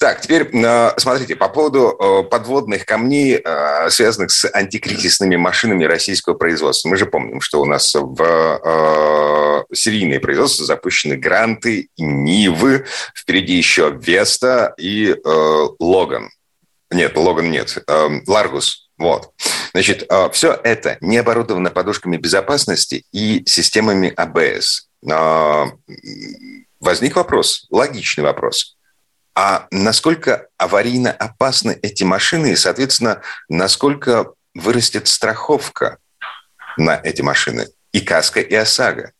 Так, 0.00 0.22
теперь 0.22 0.48
э, 0.50 0.92
смотрите, 0.96 1.36
по 1.36 1.50
поводу 1.50 1.90
э, 1.90 2.22
подводных 2.22 2.86
камней, 2.86 3.36
э, 3.36 3.90
связанных 3.90 4.30
с 4.30 4.50
антикризисными 4.50 5.36
машинами 5.36 5.84
российского 5.84 6.32
производства. 6.32 6.88
Мы 6.88 6.96
же 6.96 7.04
помним, 7.04 7.42
что 7.42 7.60
у 7.60 7.66
нас 7.66 7.94
в 7.94 9.66
серийное 9.74 10.18
производство 10.18 10.64
запущены 10.64 11.16
гранты, 11.18 11.90
Нивы, 11.98 12.86
впереди 13.14 13.56
еще 13.56 13.90
Веста 13.90 14.72
и 14.78 15.14
Логан. 15.78 16.30
Нет, 16.90 17.14
Логан 17.18 17.50
нет, 17.50 17.76
Ларгус. 18.26 18.88
Вот. 18.96 19.32
Значит, 19.72 20.10
все 20.32 20.58
это 20.64 20.96
не 21.02 21.18
оборудовано 21.18 21.70
подушками 21.70 22.16
безопасности 22.16 23.04
и 23.12 23.42
системами 23.46 24.14
АБС. 24.16 24.88
Возник 26.80 27.16
вопрос, 27.16 27.66
логичный 27.70 28.24
вопрос 28.24 28.78
а 29.34 29.66
насколько 29.70 30.48
аварийно 30.58 31.10
опасны 31.10 31.78
эти 31.82 32.02
машины 32.04 32.52
и, 32.52 32.56
соответственно, 32.56 33.22
насколько 33.48 34.32
вырастет 34.54 35.08
страховка 35.08 35.98
на 36.76 37.00
эти 37.02 37.22
машины 37.22 37.68
и 37.92 38.00
КАСКО, 38.00 38.40
и 38.40 38.54
ОСАГО? 38.54 39.12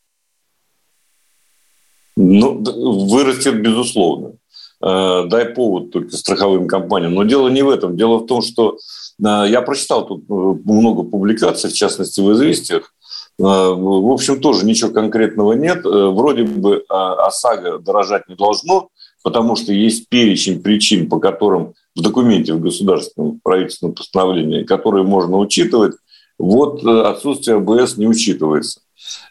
Ну, 2.17 2.63
вырастет, 3.09 3.63
безусловно. 3.63 4.35
э, 4.83 5.25
дай 5.27 5.47
повод 5.47 5.91
только 5.91 6.17
страховым 6.17 6.67
компаниям. 6.67 7.15
Но 7.15 7.25
дело 7.25 7.49
не 7.49 7.63
в 7.63 7.69
этом. 7.71 7.97
Дело 7.97 8.19
в 8.19 8.27
том, 8.27 8.43
что 8.43 8.77
э, 8.77 9.45
я 9.49 9.63
прочитал 9.63 10.07
тут 10.07 10.25
э, 10.29 10.33
много 10.33 11.03
публикаций, 11.03 11.71
в 11.71 11.75
частности 11.75 12.21
в 12.21 12.33
«Известиях», 12.33 12.95
в 13.39 14.13
общем, 14.13 14.39
тоже 14.39 14.67
ничего 14.67 14.91
конкретного 14.91 15.55
нет. 15.55 15.83
Вроде 15.85 16.43
бы 16.43 16.85
ОСАГО 16.91 17.79
дорожать 17.79 18.29
не 18.29 18.35
должно, 18.35 18.91
потому 19.23 19.57
что 19.57 19.73
есть 19.73 20.09
перечень 20.09 20.63
причин, 20.63 21.09
по 21.09 21.19
которым 21.19 21.75
в 21.95 22.03
документе 22.03 22.55
в 22.55 22.61
государственном 22.61 23.41
правительственном 23.43 23.95
постановлении, 23.95 24.65
которые 24.65 25.05
можно 25.05 25.39
учитывать, 25.39 25.95
вот 26.39 26.85
отсутствие 26.85 27.57
АБС 27.59 27.97
не 27.97 28.07
учитывается. 28.07 28.81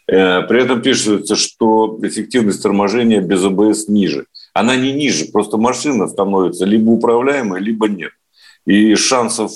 При 0.06 0.62
этом 0.62 0.82
пишется, 0.82 1.36
что 1.36 1.98
эффективность 2.02 2.62
торможения 2.62 3.20
без 3.20 3.44
АБС 3.44 3.88
ниже. 3.88 4.26
Она 4.52 4.76
не 4.76 4.92
ниже, 4.92 5.26
просто 5.26 5.56
машина 5.56 6.08
становится 6.08 6.64
либо 6.64 6.90
управляемой, 6.90 7.60
либо 7.60 7.88
нет. 7.88 8.12
И 8.66 8.94
шансов 8.94 9.52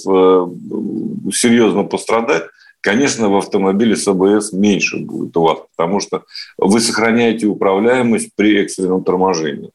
серьезно 1.33 1.85
пострадать 1.85 2.45
конечно, 2.85 3.31
в 3.31 3.37
автомобиле 3.37 3.97
с 3.97 4.07
АБС 4.07 4.53
меньше 4.53 4.99
будет 4.99 5.37
у 5.37 5.43
вас, 5.43 5.59
потому 5.75 6.00
что 6.00 6.25
вы 6.59 6.81
сохраняете 6.81 7.47
управляемость 7.47 8.31
при 8.37 8.61
экстренном 8.61 9.03
торможении, 9.03 9.71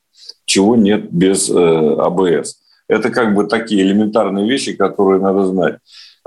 чего 0.49 0.75
нет 0.75 1.11
без 1.11 1.49
э, 1.49 1.53
АБС. 1.53 2.59
Это 2.87 3.11
как 3.11 3.35
бы 3.35 3.45
такие 3.45 3.83
элементарные 3.83 4.49
вещи, 4.49 4.73
которые 4.73 5.21
надо 5.21 5.45
знать. 5.45 5.77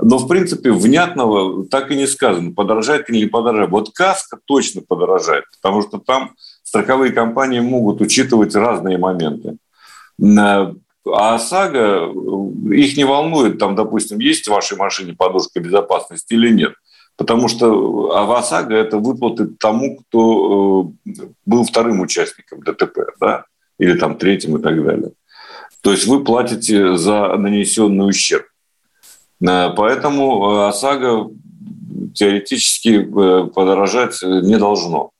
Но, 0.01 0.17
в 0.17 0.27
принципе, 0.27 0.71
внятного 0.71 1.65
так 1.65 1.91
и 1.91 1.95
не 1.95 2.07
сказано, 2.07 2.51
подорожает 2.51 3.09
или 3.09 3.19
не 3.19 3.25
подорожает. 3.25 3.69
Вот 3.69 3.91
каска 3.93 4.39
точно 4.45 4.81
подорожает, 4.81 5.45
потому 5.61 5.81
что 5.83 5.99
там 5.99 6.31
страховые 6.63 7.11
компании 7.11 7.59
могут 7.59 8.01
учитывать 8.01 8.55
разные 8.55 8.97
моменты. 8.97 9.57
А 11.05 11.35
ОСАГО, 11.35 12.13
их 12.71 12.97
не 12.97 13.03
волнует, 13.03 13.59
там, 13.59 13.75
допустим, 13.75 14.19
есть 14.19 14.47
в 14.47 14.51
вашей 14.51 14.77
машине 14.77 15.13
подушка 15.13 15.59
безопасности 15.59 16.33
или 16.33 16.49
нет. 16.49 16.73
Потому 17.17 17.47
что 17.47 18.15
а 18.15 18.23
в 18.23 18.31
ОСАГО 18.31 18.73
это 18.73 18.97
выплаты 18.97 19.47
тому, 19.47 19.97
кто 19.97 20.91
э, 21.05 21.11
был 21.45 21.63
вторым 21.65 21.99
участником 21.99 22.61
ДТП, 22.61 22.99
да, 23.19 23.45
или 23.79 23.97
там 23.97 24.17
третьим 24.17 24.57
и 24.57 24.61
так 24.61 24.83
далее. 24.83 25.11
То 25.81 25.91
есть 25.91 26.07
вы 26.07 26.23
платите 26.23 26.95
за 26.95 27.35
нанесенный 27.35 28.07
ущерб. 28.07 28.45
Э, 29.41 29.69
поэтому 29.75 30.51
э, 30.51 30.67
ОСАГО 30.69 31.31
теоретически 32.13 33.03
подорожать 33.03 34.21
не 34.21 34.57
должно. 34.57 35.13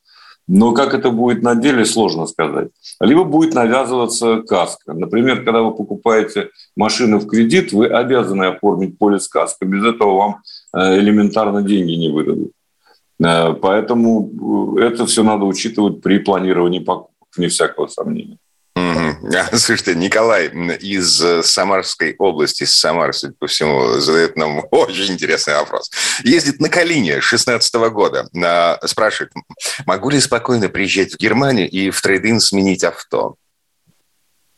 Но 0.47 0.73
как 0.73 0.93
это 0.93 1.09
будет 1.09 1.41
на 1.41 1.55
деле, 1.55 1.85
сложно 1.85 2.25
сказать. 2.25 2.69
Либо 2.99 3.23
будет 3.23 3.53
навязываться 3.53 4.41
каска. 4.41 4.93
Например, 4.93 5.43
когда 5.43 5.61
вы 5.61 5.73
покупаете 5.73 6.49
машину 6.75 7.19
в 7.19 7.27
кредит, 7.27 7.71
вы 7.71 7.87
обязаны 7.87 8.45
оформить 8.45 8.97
полис 8.97 9.27
каска. 9.27 9.65
Без 9.65 9.85
этого 9.85 10.17
вам 10.17 10.41
э, 10.75 10.99
элементарно 10.99 11.61
деньги 11.61 11.93
не 11.93 12.09
выдадут. 12.09 12.51
Э, 13.23 13.53
поэтому 13.53 14.75
э, 14.77 14.83
это 14.83 15.05
все 15.05 15.23
надо 15.23 15.45
учитывать 15.45 16.01
при 16.01 16.19
планировании 16.19 16.79
покупок, 16.79 17.29
вне 17.37 17.47
всякого 17.47 17.87
сомнения. 17.87 18.37
Слушайте, 19.53 19.95
Николай 19.95 20.47
из 20.47 21.21
э, 21.21 21.43
Самарской 21.43 22.15
области, 22.17 22.63
из 22.63 22.75
Самары, 22.75 23.13
судя 23.13 23.33
по 23.37 23.47
всему, 23.47 23.99
задает 23.99 24.35
нам 24.35 24.63
очень 24.71 25.13
интересный 25.13 25.55
вопрос. 25.55 25.91
Ездит 26.23 26.59
на 26.59 26.69
Калине 26.69 27.21
16 27.21 27.73
года. 27.91 28.27
Спрашивает, 28.85 29.31
могу 29.85 30.09
ли 30.09 30.19
спокойно 30.19 30.69
приезжать 30.69 31.13
в 31.13 31.17
Германию 31.17 31.69
и 31.69 31.89
в 31.89 32.01
трейдинг 32.01 32.41
сменить 32.41 32.83
авто? 32.83 33.35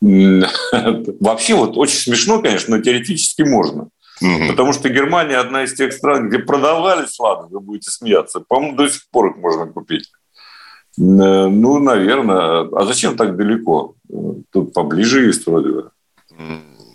Вообще 0.00 1.54
вот 1.54 1.76
очень 1.76 1.98
смешно, 1.98 2.40
конечно, 2.40 2.76
но 2.76 2.82
теоретически 2.82 3.42
можно. 3.42 3.88
Угу. 4.20 4.48
Потому 4.48 4.72
что 4.72 4.88
Германия 4.88 5.36
одна 5.36 5.64
из 5.64 5.74
тех 5.74 5.92
стран, 5.92 6.28
где 6.28 6.38
продавались, 6.38 7.18
ладно, 7.18 7.48
вы 7.50 7.60
будете 7.60 7.90
смеяться. 7.90 8.40
По-моему, 8.40 8.76
до 8.76 8.88
сих 8.88 9.08
пор 9.10 9.30
их 9.30 9.36
можно 9.36 9.66
купить. 9.66 10.10
Э, 10.98 11.02
ну, 11.02 11.78
наверное. 11.78 12.68
А 12.72 12.84
зачем 12.86 13.16
так 13.16 13.36
далеко? 13.36 13.95
Тут 14.50 14.72
поближе 14.72 15.26
есть 15.26 15.46
вроде. 15.46 15.90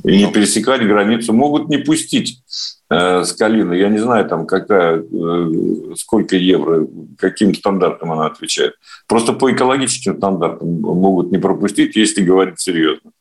И 0.04 0.18
не 0.18 0.32
пересекать 0.32 0.82
границу. 0.82 1.34
Могут 1.34 1.70
не 1.70 1.78
пустить 1.78 2.42
э, 2.90 3.24
с 3.24 3.34
Калины. 3.34 3.76
Я 3.76 3.90
не 3.90 4.00
знаю, 4.00 4.28
там 4.28 4.48
какая, 4.48 5.04
э, 5.04 5.96
сколько 5.96 6.36
евро, 6.36 6.88
каким 7.18 7.54
стандартам 7.54 8.12
она 8.12 8.26
отвечает. 8.26 8.74
Просто 9.08 9.34
по 9.34 9.52
экологическим 9.52 10.18
стандартам 10.18 10.82
могут 10.82 11.32
не 11.32 11.38
пропустить, 11.38 11.96
если 11.96 12.24
говорить 12.24 12.60
серьезно. 12.60 13.12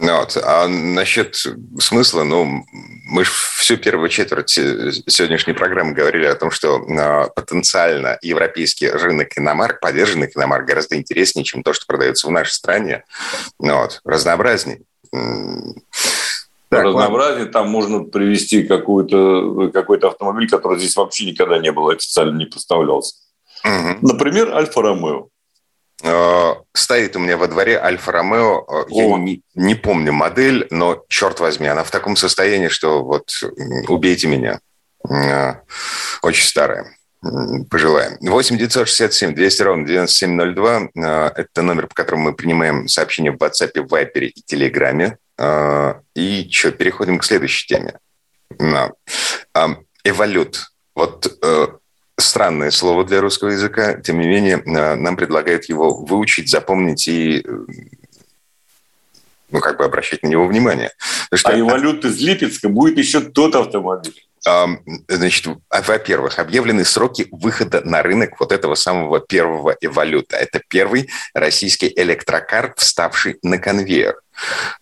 Ну 0.00 0.18
вот. 0.18 0.36
А 0.42 0.66
насчет 0.66 1.36
смысла, 1.78 2.24
ну, 2.24 2.64
мы 3.04 3.22
всю 3.24 3.76
первую 3.76 4.08
четверть 4.08 4.48
сегодняшней 4.48 5.52
программы 5.52 5.92
говорили 5.92 6.24
о 6.24 6.34
том, 6.34 6.50
что 6.50 6.82
а, 6.98 7.28
потенциально 7.28 8.18
европейский 8.22 8.88
рынок 8.88 9.36
иномарк, 9.36 9.78
поддержанный 9.80 10.30
иномарк, 10.34 10.66
гораздо 10.66 10.96
интереснее, 10.96 11.44
чем 11.44 11.62
то, 11.62 11.74
что 11.74 11.84
продается 11.84 12.28
в 12.28 12.30
нашей 12.30 12.52
стране. 12.52 13.04
Ну 13.58 13.76
вот. 13.76 14.00
Разнообразней. 14.04 14.80
Так, 16.70 16.84
разнообразие, 16.84 17.46
там 17.46 17.68
можно 17.68 18.04
привести 18.04 18.62
какой-то 18.62 19.70
какой 19.70 19.98
автомобиль, 19.98 20.48
который 20.48 20.78
здесь 20.78 20.96
вообще 20.96 21.26
никогда 21.26 21.58
не 21.58 21.72
был, 21.72 21.90
официально 21.90 22.38
не 22.38 22.46
поставлялся. 22.46 23.16
Угу. 23.64 23.98
Например, 24.00 24.54
Альфа-Ромео. 24.54 25.26
Э, 25.26 25.39
стоит 26.72 27.16
у 27.16 27.18
меня 27.18 27.36
во 27.36 27.46
дворе 27.46 27.78
Альфа-Ромео. 27.78 28.66
Э, 28.68 28.84
я 28.88 29.18
не, 29.18 29.42
не 29.54 29.74
помню 29.74 30.12
модель, 30.12 30.66
но, 30.70 31.04
черт 31.08 31.40
возьми, 31.40 31.68
она 31.68 31.84
в 31.84 31.90
таком 31.90 32.16
состоянии, 32.16 32.68
что 32.68 33.04
вот 33.04 33.30
убейте 33.88 34.26
меня. 34.26 34.60
Э, 35.08 35.54
очень 36.22 36.46
старая. 36.46 36.94
Пожелаем. 37.68 38.16
8 38.20 38.56
967 38.56 39.34
200 39.34 39.62
ровно 39.62 39.86
9702. 39.86 40.88
Это 41.36 41.62
номер, 41.62 41.86
по 41.86 41.94
которому 41.94 42.24
мы 42.24 42.34
принимаем 42.34 42.88
сообщения 42.88 43.30
в 43.30 43.36
WhatsApp, 43.36 43.74
Viber 43.74 44.20
и 44.20 44.42
Телеграме. 44.42 45.18
И 46.14 46.48
что, 46.50 46.70
переходим 46.70 47.18
к 47.18 47.24
следующей 47.24 47.66
теме. 47.66 47.98
Эволют. 50.02 50.72
Вот 50.94 51.38
странное 52.20 52.70
слово 52.70 53.04
для 53.04 53.20
русского 53.20 53.50
языка, 53.50 53.94
тем 53.94 54.20
не 54.20 54.28
менее, 54.28 54.62
э, 54.64 54.94
нам 54.94 55.16
предлагают 55.16 55.64
его 55.66 55.94
выучить, 55.94 56.50
запомнить 56.50 57.08
и 57.08 57.42
э, 57.44 57.58
ну, 59.50 59.60
как 59.60 59.78
бы 59.78 59.84
обращать 59.84 60.22
на 60.22 60.28
него 60.28 60.46
внимание. 60.46 60.92
Что... 61.34 61.50
А 61.50 61.58
эволют 61.58 62.04
из 62.04 62.20
Липецка 62.20 62.68
будет 62.68 62.98
еще 62.98 63.20
тот 63.20 63.54
автомобиль. 63.54 64.26
Значит, 65.08 65.54
во-первых, 65.68 66.38
объявлены 66.38 66.84
сроки 66.84 67.28
выхода 67.30 67.82
на 67.84 68.02
рынок 68.02 68.40
вот 68.40 68.52
этого 68.52 68.74
самого 68.74 69.20
первого 69.20 69.76
эволюта. 69.80 70.36
Это 70.36 70.62
первый 70.66 71.10
российский 71.34 71.92
электрокар, 71.94 72.74
вставший 72.76 73.38
на 73.42 73.58
конвейер. 73.58 74.20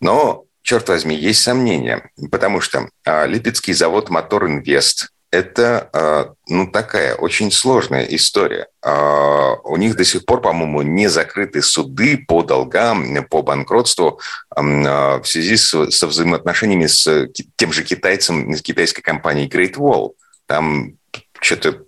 Но, 0.01 0.45
черт 0.63 0.89
возьми, 0.89 1.17
есть 1.17 1.43
сомнения, 1.43 2.11
потому 2.31 2.61
что 2.61 2.89
а, 3.05 3.27
Липецкий 3.27 3.75
завод 3.75 4.11
«Мотор 4.11 4.47
Инвест» 4.47 5.09
это 5.31 5.91
а, 5.93 6.35
ну, 6.49 6.71
такая 6.71 7.15
очень 7.15 7.51
сложная 7.51 8.05
история. 8.05 8.69
А, 8.83 9.55
у 9.65 9.77
них 9.77 9.97
до 9.97 10.05
сих 10.05 10.25
пор, 10.25 10.41
по-моему, 10.41 10.83
не 10.83 11.09
закрыты 11.09 11.61
суды 11.61 12.25
по 12.27 12.43
долгам, 12.43 13.25
по 13.29 13.43
банкротству 13.43 14.21
а, 14.51 15.21
в 15.21 15.27
связи 15.27 15.57
со 15.57 16.07
взаимоотношениями 16.07 16.87
с 16.87 17.29
тем 17.57 17.73
же 17.73 17.85
китайцем, 17.85 18.55
с 18.55 18.63
китайской 18.63 19.03
компанией 19.03 19.49
Great 19.49 19.75
Wall. 19.75 20.13
Там 20.47 20.95
что-то 21.41 21.83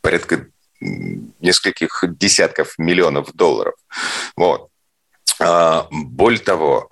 порядка 0.00 0.46
нескольких 0.80 2.04
десятков 2.18 2.74
миллионов 2.78 3.32
долларов. 3.34 3.74
Вот. 4.36 4.68
А, 5.40 5.88
более 5.90 6.40
того, 6.40 6.86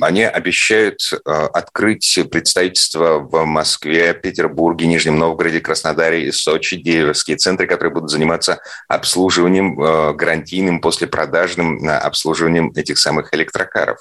они 0.00 0.22
обещают 0.22 1.12
а, 1.24 1.46
открыть 1.46 2.18
представительство 2.30 3.18
в 3.18 3.44
Москве, 3.44 4.14
Петербурге, 4.14 4.86
Нижнем 4.86 5.18
Новгороде, 5.18 5.60
Краснодаре 5.60 6.26
и 6.26 6.32
Сочи, 6.32 6.76
дилерские 6.76 7.36
центры, 7.36 7.66
которые 7.66 7.92
будут 7.92 8.10
заниматься 8.10 8.60
обслуживанием, 8.88 9.80
а, 9.80 10.12
гарантийным, 10.12 10.80
послепродажным 10.80 11.88
обслуживанием 11.88 12.72
этих 12.76 12.98
самых 12.98 13.34
электрокаров. 13.34 13.98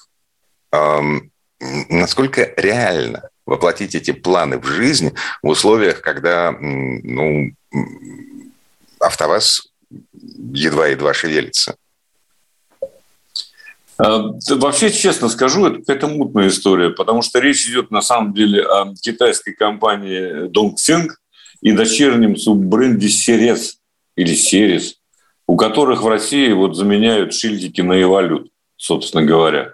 Насколько 1.89 2.53
реально 2.55 3.29
воплотить 3.45 3.95
эти 3.95 4.11
планы 4.11 4.59
в 4.59 4.65
жизнь 4.65 5.13
в 5.41 5.47
условиях, 5.47 6.01
когда 6.01 6.51
ну, 6.51 7.51
АвтоВАЗ 8.99 9.71
едва-едва 10.53 11.13
шевелится? 11.13 11.75
Э, 13.99 14.31
вообще, 14.51 14.91
честно 14.91 15.27
скажу, 15.27 15.65
это 15.65 15.79
какая-то 15.79 16.07
мутная 16.07 16.47
история, 16.47 16.89
потому 16.89 17.21
что 17.21 17.39
речь 17.39 17.67
идет 17.67 17.91
на 17.91 18.01
самом 18.01 18.33
деле 18.33 18.63
о 18.63 18.93
китайской 18.95 19.53
компании 19.53 20.47
Dongfeng 20.49 21.09
и 21.61 21.73
дочернем 21.73 22.37
суббренде 22.37 23.07
Ceres 23.07 23.73
или 24.15 24.33
Ceres, 24.33 24.93
у 25.47 25.57
которых 25.57 26.01
в 26.01 26.07
России 26.07 26.51
вот 26.53 26.75
заменяют 26.75 27.33
шильдики 27.33 27.81
на 27.81 28.01
эволют. 28.01 28.49
собственно 28.77 29.25
говоря. 29.25 29.73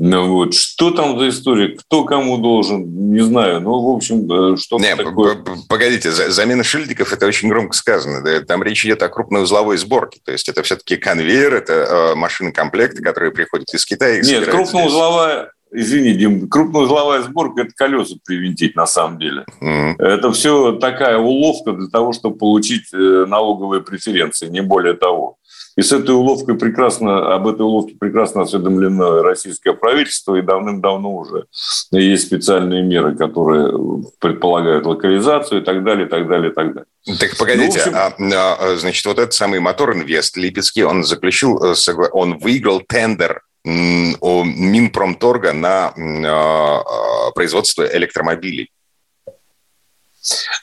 Ну 0.00 0.32
вот, 0.32 0.54
что 0.54 0.92
там 0.92 1.18
за 1.18 1.28
история, 1.30 1.76
кто 1.76 2.04
кому 2.04 2.38
должен, 2.38 3.12
не 3.12 3.20
знаю. 3.20 3.60
Ну, 3.60 3.80
в 3.80 3.96
общем, 3.96 4.56
что 4.56 4.78
не, 4.78 4.94
такое. 4.94 5.42
Погодите, 5.68 6.12
замена 6.12 6.62
шильдиков– 6.62 7.12
это 7.12 7.26
очень 7.26 7.48
громко 7.48 7.76
сказано. 7.76 8.22
Да? 8.22 8.40
Там 8.42 8.62
речь 8.62 8.84
идет 8.86 9.02
о 9.02 9.08
крупной 9.08 9.42
узловой 9.42 9.76
сборке. 9.76 10.20
То 10.24 10.30
есть 10.30 10.48
это 10.48 10.62
все-таки 10.62 10.96
конвейер, 10.96 11.52
это 11.52 11.72
э, 11.72 12.14
машины 12.14 12.52
комплекты, 12.52 13.02
которые 13.02 13.32
приходят 13.32 13.74
из 13.74 13.84
Китая. 13.84 14.22
Нет, 14.22 14.48
крупноузловая, 14.48 15.50
Извини, 15.72 16.14
Дим, 16.14 16.48
крупноузловая 16.48 17.22
сборка– 17.22 17.62
это 17.62 17.72
колеса 17.74 18.16
привинтить 18.24 18.74
на 18.76 18.86
самом 18.86 19.18
деле. 19.18 19.44
Mm-hmm. 19.60 19.94
Это 19.98 20.32
все 20.32 20.72
такая 20.72 21.18
уловка 21.18 21.72
для 21.72 21.88
того, 21.88 22.12
чтобы 22.12 22.38
получить 22.38 22.92
э, 22.92 23.26
налоговые 23.26 23.82
преференции, 23.82 24.48
не 24.48 24.62
более 24.62 24.94
того. 24.94 25.38
И 25.78 25.82
с 25.82 25.92
этой 25.92 26.12
уловкой 26.12 26.56
прекрасно, 26.56 27.34
об 27.34 27.46
этой 27.46 27.62
уловке 27.62 27.94
прекрасно 27.94 28.42
осведомлено 28.42 29.22
российское 29.22 29.74
правительство, 29.74 30.34
и 30.34 30.42
давным-давно 30.42 31.14
уже 31.14 31.44
есть 31.92 32.26
специальные 32.26 32.82
меры, 32.82 33.14
которые 33.14 34.02
предполагают 34.18 34.86
локализацию 34.86 35.62
и 35.62 35.64
так 35.64 35.84
далее, 35.84 36.06
и 36.06 36.10
так 36.10 36.26
далее, 36.26 36.50
и 36.50 36.54
так 36.54 36.74
далее. 36.74 37.18
Так 37.20 37.38
погодите, 37.38 37.82
ну, 37.92 37.96
общем... 37.96 38.34
а, 38.34 38.56
а, 38.58 38.76
значит, 38.76 39.06
вот 39.06 39.20
этот 39.20 39.34
самый 39.34 39.60
мотор 39.60 39.94
«Инвест» 39.94 40.36
Липецкий, 40.36 40.82
он 40.82 41.04
заключил, 41.04 41.62
э, 41.62 41.74
он 42.10 42.38
выиграл 42.38 42.80
тендер 42.80 43.42
Минпромторга 43.68 45.52
на 45.52 45.88
а, 45.88 46.80
а, 46.80 47.30
производство 47.32 47.84
электромобилей. 47.84 48.70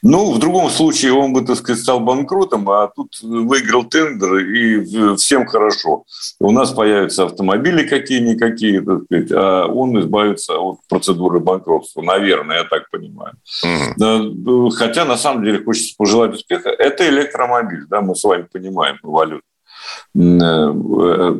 Ну, 0.02 0.34
в 0.34 0.40
другом 0.40 0.70
случае 0.70 1.14
он 1.14 1.34
бы, 1.34 1.42
так 1.42 1.56
сказать, 1.56 1.82
стал 1.82 2.00
банкротом, 2.00 2.70
а 2.70 2.88
тут 2.88 3.20
выиграл 3.22 3.86
тендер, 3.86 4.38
и 4.38 5.16
всем 5.16 5.48
хорошо. 5.48 6.04
У 6.40 6.52
нас 6.52 6.72
появятся 6.72 7.26
автомобили 7.26 7.88
какие-никакие, 7.88 8.82
так 8.82 9.04
сказать, 9.06 9.32
а 9.32 9.66
он 9.66 10.00
избавится 10.00 10.60
от 10.60 10.80
процедуры 10.88 11.40
банкротства, 11.40 12.02
наверное, 12.02 12.58
я 12.60 12.64
так 12.66 12.90
понимаю. 12.92 13.36
Mm-hmm. 13.66 14.70
Хотя, 14.72 15.06
на 15.06 15.18
самом 15.18 15.44
деле, 15.44 15.64
хочется 15.64 15.96
пожелать 15.98 16.34
успеха. 16.34 16.70
Это 16.70 17.08
электромобиль, 17.08 17.86
да, 17.88 18.02
мы 18.02 18.16
с 18.16 18.24
вами 18.24 18.48
понимаем 18.52 19.00
валюту. 19.02 19.44
Э, 20.16 20.72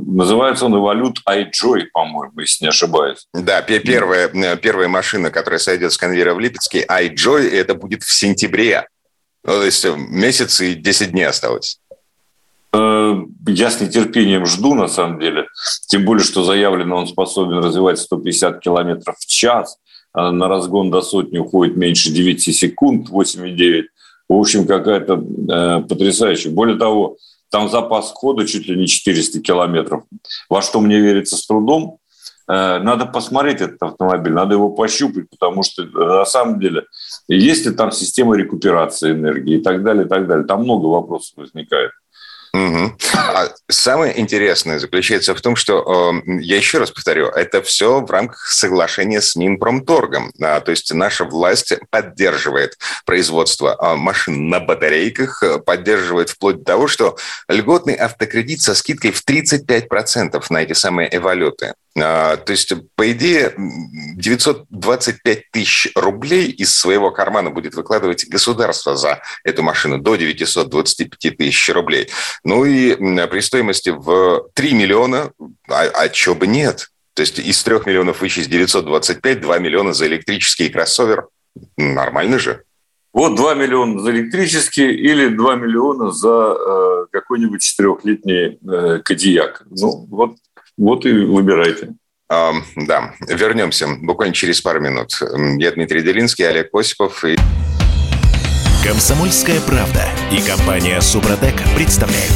называется 0.06 0.66
он 0.66 0.76
«Эволют 0.78 1.20
iJoy», 1.28 1.86
по-моему, 1.94 2.40
если 2.40 2.66
не 2.66 2.70
ошибаюсь. 2.70 3.28
Да, 3.34 3.62
первая, 3.62 4.30
э, 4.30 4.58
первая 4.58 4.88
машина, 4.88 5.32
которая 5.32 5.60
сойдет 5.60 5.94
с 5.94 5.98
конвейера 5.98 6.34
в 6.34 6.40
Липецке, 6.40 6.86
iJoy, 6.86 7.50
это 7.50 7.76
будет 7.76 8.04
в 8.04 8.12
сентябре. 8.12 8.88
Ну, 9.44 9.54
то 9.54 9.64
есть 9.64 9.86
э, 9.86 9.96
месяц 9.96 10.60
и 10.62 10.76
10 10.76 11.12
дней 11.12 11.28
осталось. 11.28 11.80
Я 12.74 13.70
с 13.70 13.80
нетерпением 13.80 14.46
жду, 14.46 14.74
на 14.74 14.88
самом 14.88 15.20
деле. 15.20 15.48
Тем 15.88 16.04
более, 16.04 16.24
что 16.26 16.44
заявлено, 16.44 16.98
он 16.98 17.08
способен 17.08 17.60
развивать 17.60 18.00
150 18.00 18.60
километров 18.60 19.16
в 19.18 19.26
час. 19.26 19.78
А 20.12 20.32
на 20.32 20.48
разгон 20.48 20.92
до 20.92 21.02
сотни 21.02 21.38
уходит 21.38 21.78
меньше 21.78 22.12
9 22.12 22.42
секунд, 22.42 23.10
8,9. 23.10 23.84
В 24.28 24.34
общем, 24.34 24.66
какая-то 24.66 25.14
э, 25.14 25.82
потрясающая. 25.88 26.52
Более 26.52 26.78
того, 26.78 27.18
там 27.56 27.70
запас 27.70 28.12
хода 28.12 28.46
чуть 28.46 28.68
ли 28.68 28.76
не 28.76 28.86
400 28.86 29.40
километров. 29.40 30.04
Во 30.50 30.62
что 30.62 30.82
мне 30.82 31.00
верится 31.00 31.38
с 31.38 31.48
трудом. 31.48 32.00
Э, 32.50 32.80
надо 32.80 33.06
посмотреть 33.06 33.62
этот 33.62 33.82
автомобиль, 33.82 34.34
надо 34.34 34.56
его 34.56 34.72
пощупать, 34.72 35.30
потому 35.30 35.64
что 35.64 35.84
э, 35.84 35.88
на 35.88 36.26
самом 36.26 36.60
деле 36.60 36.84
есть 37.30 37.66
ли 37.66 37.72
там 37.72 37.94
система 37.94 38.36
рекуперации 38.36 39.14
энергии 39.14 39.56
и 39.56 39.64
так 39.64 39.84
далее, 39.84 40.06
и 40.06 40.10
так 40.10 40.28
далее. 40.28 40.46
Там 40.46 40.64
много 40.64 40.88
вопросов 40.88 41.38
возникает. 41.38 41.92
Угу. 42.56 42.98
А 43.14 43.50
самое 43.70 44.18
интересное 44.18 44.80
заключается 44.80 45.36
в 45.36 45.42
том, 45.42 45.58
что, 45.58 46.22
э, 46.26 46.40
я 46.40 46.56
еще 46.56 46.78
раз 46.78 46.90
повторю, 46.90 47.28
это 47.28 47.62
все 47.62 48.00
в 48.00 48.10
рамках 48.10 48.48
соглашения 48.48 49.20
с 49.20 49.36
Минпромторгом. 49.36 50.32
А, 50.42 50.62
то 50.62 50.72
есть 50.72 50.94
наша 50.94 51.26
власть 51.26 51.74
поддерживает 51.90 52.78
производство 53.06 53.76
а, 53.78 53.98
машин 53.98 54.48
на 54.48 54.62
батарейках, 54.62 55.44
поддерживает 55.66 56.30
вплоть 56.30 56.60
до 56.60 56.64
того, 56.64 56.88
что 56.88 57.18
льготный 57.50 57.96
автокредит 57.96 58.62
со 58.62 58.74
скидкой 58.74 59.12
в 59.12 59.22
35% 59.28 60.42
на 60.50 60.64
эти 60.64 60.72
самые 60.72 61.14
эволюты. 61.14 61.74
А, 61.98 62.36
то 62.38 62.52
есть, 62.52 62.74
по 62.96 63.10
идее, 63.12 63.54
925 63.58 65.52
тысяч 65.52 65.92
рублей 65.96 66.50
из 66.52 66.76
своего 66.76 67.12
кармана 67.12 67.52
будет 67.52 67.76
выкладывать 67.76 68.28
государство 68.28 68.96
за 68.96 69.22
эту 69.44 69.64
машину 69.64 70.00
до 70.00 70.16
925 70.16 71.38
тысяч 71.38 71.70
рублей. 71.70 72.10
Ну 72.44 72.66
и 72.66 72.96
при 72.96 73.40
стоимости 73.40 73.90
в 73.90 74.50
3 74.54 74.74
миллиона, 74.74 75.32
а, 75.70 75.84
а 75.94 76.10
чего 76.10 76.36
бы 76.36 76.48
нет? 76.48 76.90
То 77.14 77.22
есть 77.22 77.40
из 77.40 77.64
3 77.64 77.80
миллионов 77.86 78.20
вычесть 78.20 78.50
925, 78.50 79.40
2 79.40 79.60
миллиона 79.60 79.94
за 79.94 80.08
электрический 80.08 80.70
кроссовер. 80.70 81.28
Нормально 81.78 82.40
же. 82.40 82.64
Вот 83.14 83.38
2 83.38 83.54
миллиона 83.54 84.02
за 84.02 84.12
электрический 84.12 84.92
или 84.92 85.30
2 85.30 85.56
миллиона 85.56 86.12
за 86.12 86.58
э, 86.60 87.06
какой-нибудь 87.12 87.62
четырехлетний 87.62 88.60
э, 88.62 89.00
Кадияк. 89.00 89.64
Ну, 89.70 90.06
вот 90.10 90.36
вот 90.78 91.06
и 91.06 91.12
выбирайте. 91.14 91.94
Да, 92.30 93.14
вернемся 93.28 93.88
буквально 94.02 94.34
через 94.34 94.62
пару 94.62 94.80
минут. 94.80 95.20
Я 95.60 95.72
Дмитрий 95.72 96.02
Делинский, 96.02 96.48
Олег 96.48 96.74
Осипов 96.74 97.24
и... 97.24 97.36
Комсомольская 98.84 99.62
правда 99.62 100.04
и 100.32 100.42
компания 100.42 101.00
Супротек 101.02 101.56
представляют. 101.76 102.34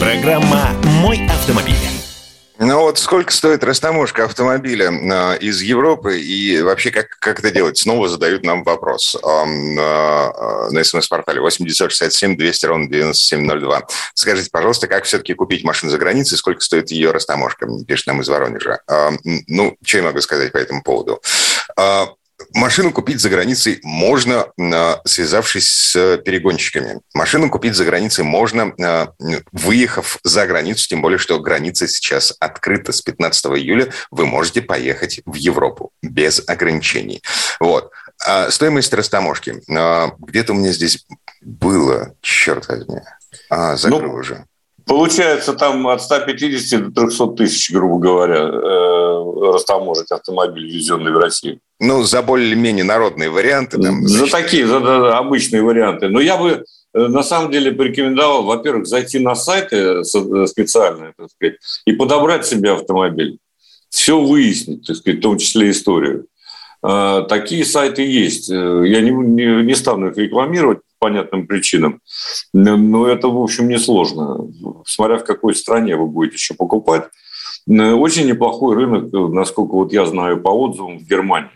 Программа 0.00 0.70
«Мой 1.00 1.26
автомобиль». 1.26 1.99
Ну 2.62 2.80
вот 2.80 2.98
сколько 2.98 3.32
стоит 3.32 3.64
растаможка 3.64 4.24
автомобиля 4.24 4.90
э, 4.90 5.38
из 5.38 5.62
Европы 5.62 6.20
и 6.20 6.60
вообще 6.60 6.90
как, 6.90 7.18
как 7.18 7.38
это 7.38 7.50
делать? 7.50 7.78
Снова 7.78 8.06
задают 8.06 8.44
нам 8.44 8.64
вопрос 8.64 9.14
э, 9.14 9.44
на 9.46 10.84
смс-портале 10.84 11.40
8067 11.40 12.36
200 12.36 12.66
ровно 12.66 12.86
9702. 12.86 13.86
Скажите, 14.12 14.50
пожалуйста, 14.52 14.88
как 14.88 15.04
все-таки 15.04 15.32
купить 15.32 15.64
машину 15.64 15.90
за 15.90 15.96
границей, 15.96 16.36
сколько 16.36 16.60
стоит 16.60 16.90
ее 16.90 17.12
растаможка? 17.12 17.66
Пишет 17.88 18.08
нам 18.08 18.20
из 18.20 18.28
Воронежа. 18.28 18.80
Ну, 19.24 19.78
что 19.82 19.96
я 19.96 20.04
могу 20.04 20.20
сказать 20.20 20.52
по 20.52 20.58
этому 20.58 20.82
поводу? 20.82 21.22
Машину 22.54 22.92
купить 22.92 23.20
за 23.20 23.28
границей 23.28 23.80
можно, 23.82 24.46
а, 24.58 25.00
связавшись 25.04 25.68
с 25.68 26.16
перегонщиками. 26.18 27.00
Машину 27.14 27.48
купить 27.48 27.74
за 27.74 27.84
границей 27.84 28.24
можно, 28.24 28.72
а, 28.82 29.12
выехав 29.52 30.18
за 30.24 30.46
границу, 30.46 30.88
тем 30.88 31.02
более, 31.02 31.18
что 31.18 31.38
граница 31.40 31.86
сейчас 31.86 32.34
открыта 32.40 32.92
с 32.92 33.02
15 33.02 33.56
июля. 33.56 33.92
Вы 34.10 34.26
можете 34.26 34.62
поехать 34.62 35.20
в 35.26 35.34
Европу 35.34 35.92
без 36.02 36.42
ограничений. 36.46 37.22
Вот. 37.60 37.90
А 38.26 38.50
стоимость 38.50 38.92
растаможки. 38.92 39.62
Где-то 40.18 40.52
у 40.52 40.56
меня 40.56 40.72
здесь 40.72 41.06
было, 41.40 42.14
черт 42.20 42.68
возьми. 42.68 43.00
А, 43.48 43.76
закрыл 43.76 44.12
ну, 44.12 44.14
уже. 44.14 44.44
Получается, 44.86 45.52
там 45.52 45.86
от 45.86 46.02
150 46.02 46.92
до 46.92 47.02
300 47.02 47.26
тысяч, 47.36 47.70
грубо 47.70 47.98
говоря, 47.98 48.40
э, 48.40 48.99
растаможить 49.40 50.10
автомобиль, 50.10 50.70
везенный 50.70 51.12
в 51.12 51.18
Россию. 51.18 51.60
Ну, 51.80 52.02
за 52.02 52.22
более-менее 52.22 52.84
народные 52.84 53.30
варианты. 53.30 53.80
Там, 53.80 54.06
за 54.06 54.30
такие, 54.30 54.66
за, 54.66 54.80
за 54.80 55.18
обычные 55.18 55.62
варианты. 55.62 56.08
Но 56.08 56.20
я 56.20 56.36
бы 56.36 56.64
э, 56.94 56.98
на 56.98 57.22
самом 57.22 57.50
деле 57.50 57.72
порекомендовал, 57.72 58.44
во-первых, 58.44 58.86
зайти 58.86 59.18
на 59.18 59.34
сайты 59.34 59.76
э, 59.76 60.46
специальные, 60.46 61.14
так 61.16 61.30
сказать, 61.30 61.56
и 61.86 61.92
подобрать 61.92 62.46
себе 62.46 62.72
автомобиль. 62.72 63.38
Все 63.88 64.20
выяснить, 64.20 64.86
так 64.86 64.96
сказать, 64.96 65.18
в 65.18 65.22
том 65.22 65.38
числе 65.38 65.70
историю. 65.70 66.26
Такие 66.80 67.64
сайты 67.64 68.02
есть. 68.02 68.48
Я 68.48 69.00
не, 69.00 69.10
не, 69.10 69.62
не 69.64 69.74
стану 69.74 70.08
их 70.08 70.16
рекламировать, 70.16 70.78
понятным 71.00 71.46
причинам. 71.46 72.00
Но 72.52 73.08
это, 73.08 73.28
в 73.28 73.42
общем, 73.42 73.68
несложно. 73.68 74.48
Смотря 74.86 75.18
в 75.18 75.24
какой 75.24 75.54
стране 75.54 75.96
вы 75.96 76.06
будете 76.06 76.36
еще 76.36 76.54
покупать. 76.54 77.08
Очень 77.66 78.26
неплохой 78.26 78.76
рынок, 78.76 79.12
насколько 79.12 79.72
вот 79.72 79.92
я 79.92 80.06
знаю 80.06 80.40
по 80.40 80.48
отзывам, 80.48 80.98
в 80.98 81.02
Германии. 81.02 81.50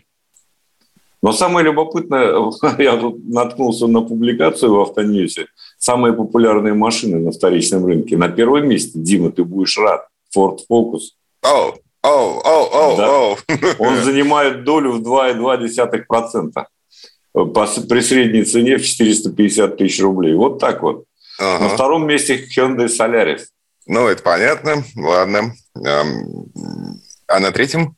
Но 1.21 1.33
самое 1.33 1.65
любопытное, 1.65 2.35
я 2.77 2.97
тут 2.97 3.27
наткнулся 3.27 3.87
на 3.87 4.01
публикацию 4.01 4.75
в 4.75 4.79
Автоньюсе, 4.79 5.47
самые 5.79 6.13
популярные 6.13 6.75
машины 6.75 7.19
на 7.19 7.31
вторичном 7.31 7.85
рынке. 7.85 8.15
На 8.15 8.29
первом 8.29 8.67
месте, 8.67 8.91
Дима, 8.93 9.31
ты 9.31 9.43
будешь 9.43 9.75
рад, 9.77 10.07
Ford 10.35 10.59
Focus. 10.69 11.15
О, 11.41 11.73
о, 12.03 12.41
о, 12.43 12.69
о, 12.71 12.95
о. 13.01 13.37
Он 13.79 13.95
занимает 14.03 14.63
долю 14.63 14.91
в 14.91 15.01
2,2% 15.01 16.65
при 17.33 18.01
средней 18.01 18.43
цене 18.43 18.77
в 18.77 18.85
450 18.85 19.77
тысяч 19.77 20.01
рублей. 20.01 20.35
Вот 20.35 20.59
так 20.59 20.83
вот. 20.83 21.05
Ага. 21.39 21.63
На 21.63 21.69
втором 21.69 22.07
месте 22.07 22.45
Hyundai 22.55 22.87
Solaris. 22.87 23.45
Ну, 23.87 24.07
это 24.07 24.23
понятно. 24.23 24.83
Ладно. 24.95 25.53
А 27.27 27.39
на 27.39 27.51
третьем? 27.51 27.95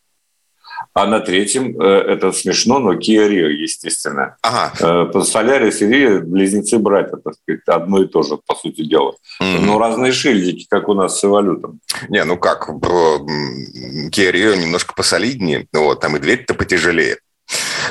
А 0.93 1.05
на 1.05 1.19
третьем, 1.19 1.79
э, 1.79 1.85
это 1.85 2.31
смешно, 2.31 2.79
но 2.79 2.93
Kia 2.93 3.29
Rio, 3.29 3.49
естественно. 3.49 4.35
Ага. 4.41 5.09
Э, 5.13 5.21
Солярис 5.21 5.81
и 5.81 5.85
Rio– 5.85 6.19
близнецы-братья, 6.21 7.17
так 7.17 7.35
сказать, 7.35 7.61
одно 7.67 8.01
и 8.01 8.07
то 8.07 8.23
же, 8.23 8.37
по 8.45 8.55
сути 8.55 8.83
дела. 8.83 9.13
Mm-hmm. 9.41 9.59
Но 9.61 9.77
разные 9.77 10.11
шильдики, 10.11 10.65
как 10.67 10.89
у 10.89 10.95
нас 10.95 11.19
с 11.19 11.23
эволютом. 11.23 11.81
Не, 12.09 12.23
ну 12.23 12.37
как, 12.37 12.69
Kia 12.69 14.31
Rio 14.31 14.57
немножко 14.57 14.95
посолиднее, 14.95 15.67
вот, 15.71 15.99
там 15.99 16.15
и 16.15 16.19
дверь-то 16.19 16.55
потяжелее. 16.55 17.17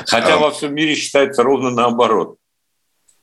Хотя 0.05 0.35
а... 0.35 0.37
во 0.37 0.51
всем 0.51 0.75
мире 0.75 0.95
считается 0.95 1.43
ровно 1.43 1.69
наоборот. 1.69 2.35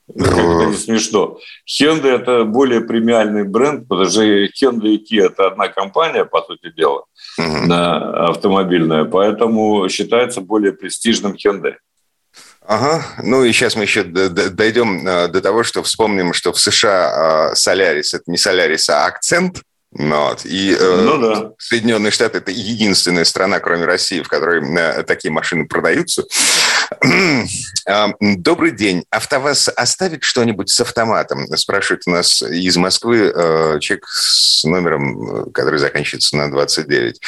Как 0.06 0.32
это 0.32 0.66
не 0.66 0.76
смешно. 0.76 1.38
Hyundai– 1.66 2.10
это 2.20 2.44
более 2.44 2.82
премиальный 2.82 3.44
бренд, 3.44 3.88
потому 3.88 4.08
что 4.10 4.22
Hyundai 4.22 4.96
и 4.96 5.02
Kia– 5.02 5.26
это 5.26 5.46
одна 5.46 5.68
компания, 5.68 6.24
по 6.24 6.42
сути 6.42 6.70
дела, 6.76 7.04
угу. 7.38 7.66
на 7.66 8.28
автомобильная, 8.28 9.04
поэтому 9.04 9.88
считается 9.88 10.40
более 10.40 10.72
престижным 10.72 11.34
Hyundai. 11.34 11.76
Ага, 12.66 13.04
ну 13.22 13.44
и 13.44 13.52
сейчас 13.52 13.76
мы 13.76 13.82
еще 13.82 14.04
дойдем 14.04 15.06
э, 15.06 15.28
до 15.28 15.40
того, 15.40 15.64
что 15.64 15.82
вспомним, 15.82 16.32
что 16.32 16.52
в 16.52 16.58
США 16.58 17.50
э, 17.52 17.54
Солярис– 17.54 18.14
это 18.14 18.24
не 18.26 18.36
Солярис, 18.36 18.88
а 18.90 19.06
акцент– 19.06 19.62
вот. 19.94 20.44
И 20.44 20.76
э, 20.78 21.00
ну, 21.02 21.18
да. 21.18 21.52
Соединенные 21.58 22.10
Штаты– 22.10 22.38
это 22.38 22.50
единственная 22.50 23.24
страна, 23.24 23.60
кроме 23.60 23.84
России, 23.84 24.22
в 24.22 24.28
которой 24.28 24.62
э, 24.76 25.04
такие 25.04 25.30
машины 25.30 25.66
продаются. 25.66 26.24
А, 27.86 28.14
добрый 28.18 28.70
день. 28.70 29.04
АвтоВАЗ 29.10 29.68
оставит 29.76 30.24
что-нибудь 30.24 30.70
с 30.70 30.80
автоматом? 30.80 31.46
Спрашивает 31.54 32.04
у 32.06 32.10
нас 32.10 32.40
из 32.40 32.78
Москвы 32.78 33.30
э, 33.34 33.78
человек 33.80 34.06
с 34.08 34.64
номером, 34.64 35.50
который 35.52 35.78
заканчивается 35.78 36.34
на 36.38 36.50
29. 36.50 37.20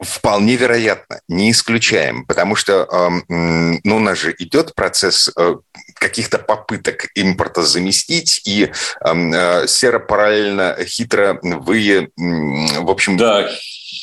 Вполне 0.00 0.54
вероятно, 0.54 1.20
не 1.26 1.50
исключаем, 1.50 2.24
потому 2.26 2.54
что 2.54 2.86
ну, 3.28 3.96
у 3.96 3.98
нас 3.98 4.18
же 4.18 4.34
идет 4.38 4.74
процесс 4.74 5.30
э, 5.36 5.56
каких-то 6.00 6.38
попыток 6.38 7.08
импорта 7.14 7.62
заместить, 7.62 8.40
и 8.46 8.72
э, 9.04 9.66
серо 9.66 9.98
параллельно 9.98 10.76
хитро 10.84 11.38
вы, 11.42 12.10
в 12.16 12.90
общем... 12.90 13.16
Да, 13.16 13.48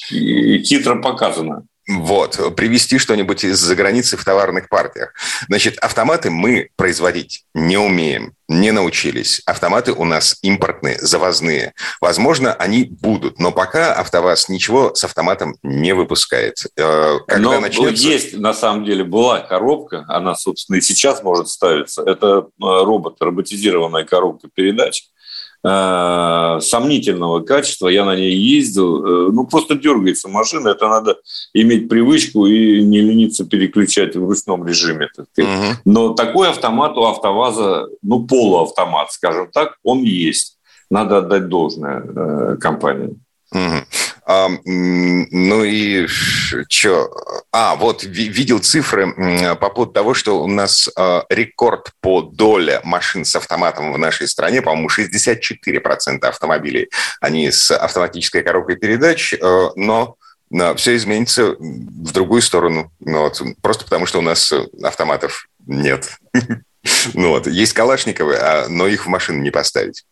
хитро 0.09 1.01
показано. 1.01 1.63
Вот, 1.87 2.55
привезти 2.57 2.97
что-нибудь 2.97 3.45
из-за 3.45 3.73
границы 3.73 4.17
в 4.17 4.25
товарных 4.25 4.67
партиях. 4.67 5.13
Значит, 5.47 5.77
автоматы 5.77 6.29
мы 6.29 6.69
производить 6.75 7.45
не 7.53 7.77
умеем, 7.77 8.33
не 8.49 8.71
научились. 8.71 9.41
Автоматы 9.45 9.93
у 9.93 10.03
нас 10.03 10.37
импортные, 10.41 10.99
завозные. 10.99 11.73
Возможно, 12.01 12.53
они 12.53 12.83
будут, 12.83 13.39
но 13.39 13.53
пока 13.53 13.93
АвтоВАЗ 13.93 14.49
ничего 14.49 14.95
с 14.95 15.05
автоматом 15.05 15.55
не 15.63 15.93
выпускает. 15.93 16.65
Э, 16.75 17.19
когда 17.25 17.51
но 17.51 17.59
начнется... 17.61 18.05
есть, 18.05 18.37
на 18.37 18.53
самом 18.53 18.83
деле, 18.83 19.05
была 19.05 19.39
коробка, 19.39 20.03
она, 20.09 20.35
собственно, 20.35 20.77
и 20.77 20.81
сейчас 20.81 21.23
может 21.23 21.47
ставиться. 21.47 22.03
Это 22.03 22.39
э, 22.39 22.43
робот, 22.59 23.15
роботизированная 23.21 24.03
коробка 24.03 24.49
передач 24.53 25.05
Э, 25.69 26.59
сомнительного 26.61 27.41
качества, 27.41 27.89
я 27.89 28.05
на 28.05 28.15
ней 28.15 28.33
ездил, 28.33 29.03
э, 29.03 29.31
ну, 29.33 29.45
просто 29.45 29.75
дергается 29.75 30.29
машина, 30.29 30.69
это 30.69 30.87
надо 30.87 31.17
иметь 31.53 31.89
привычку 31.89 32.45
и 32.45 32.81
не 32.81 33.01
лениться 33.01 33.43
переключать 33.45 34.15
в 34.15 34.25
ручном 34.25 34.65
режиме. 34.65 35.09
Угу. 35.17 35.45
Но 35.83 36.13
такой 36.13 36.49
автомат 36.49 36.95
у 36.95 37.03
АвтоВАЗа, 37.03 37.89
ну, 38.01 38.25
полуавтомат, 38.25 39.11
скажем 39.11 39.49
так, 39.51 39.75
он 39.83 40.03
есть. 40.03 40.57
Надо 40.89 41.17
отдать 41.17 41.49
должное 41.49 42.01
э, 42.01 42.57
компании. 42.61 43.17
А, 43.53 44.49
ну 44.65 45.63
и 45.63 46.05
что? 46.07 47.09
А, 47.51 47.75
вот 47.75 48.03
видел 48.03 48.59
цифры 48.59 49.55
по 49.55 49.69
поводу 49.69 49.93
того, 49.93 50.13
что 50.13 50.43
у 50.43 50.47
нас 50.47 50.89
а, 50.97 51.25
рекорд 51.29 51.91
по 52.01 52.21
доле 52.21 52.81
машин 52.83 53.23
с 53.23 53.35
автоматом 53.37 53.93
в 53.93 53.97
нашей 53.97 54.27
стране, 54.27 54.61
по-моему, 54.61 54.89
64% 54.89 56.25
автомобилей, 56.25 56.89
они 57.21 57.49
с 57.49 57.71
автоматической 57.71 58.43
коробкой 58.43 58.75
передач, 58.75 59.33
э, 59.33 59.69
но 59.75 60.17
все 60.75 60.95
изменится 60.95 61.55
в 61.57 62.11
другую 62.11 62.41
сторону. 62.41 62.91
Ну, 62.99 63.21
вот, 63.21 63.41
просто 63.61 63.85
потому, 63.85 64.05
что 64.05 64.19
у 64.19 64.21
нас 64.21 64.51
автоматов 64.83 65.47
нет. 65.65 66.17
Ну 67.13 67.29
вот, 67.29 67.47
есть 67.47 67.73
Калашниковы, 67.73 68.35
а, 68.35 68.67
но 68.69 68.87
их 68.87 69.05
в 69.05 69.09
машину 69.09 69.39
не 69.39 69.51
поставить. 69.51 70.05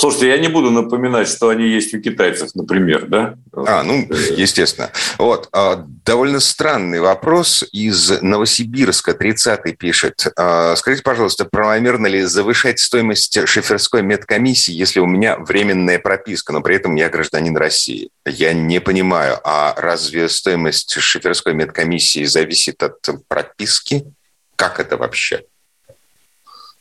Слушайте, 0.00 0.28
я 0.28 0.38
не 0.38 0.46
буду 0.46 0.70
напоминать, 0.70 1.26
что 1.26 1.48
они 1.48 1.66
есть 1.66 1.92
у 1.92 2.00
китайцев, 2.00 2.54
например, 2.54 3.06
да? 3.06 3.34
А, 3.52 3.82
ну, 3.82 4.06
естественно. 4.36 4.92
Вот, 5.18 5.48
а, 5.50 5.84
довольно 6.04 6.38
странный 6.38 7.00
вопрос 7.00 7.64
из 7.72 8.22
Новосибирска, 8.22 9.10
30-й 9.10 9.74
пишет. 9.74 10.32
А, 10.36 10.76
скажите, 10.76 11.02
пожалуйста, 11.02 11.46
правомерно 11.46 12.06
ли 12.06 12.22
завышать 12.22 12.78
стоимость 12.78 13.48
шоферской 13.48 14.02
медкомиссии, 14.02 14.72
если 14.72 15.00
у 15.00 15.06
меня 15.06 15.36
временная 15.36 15.98
прописка, 15.98 16.52
но 16.52 16.60
при 16.60 16.76
этом 16.76 16.94
я 16.94 17.08
гражданин 17.08 17.56
России? 17.56 18.10
Я 18.24 18.52
не 18.52 18.80
понимаю, 18.80 19.40
а 19.42 19.74
разве 19.76 20.28
стоимость 20.28 20.92
шоферской 20.92 21.54
медкомиссии 21.54 22.22
зависит 22.22 22.84
от 22.84 23.00
прописки? 23.26 24.04
Как 24.54 24.78
это 24.78 24.96
вообще? 24.96 25.42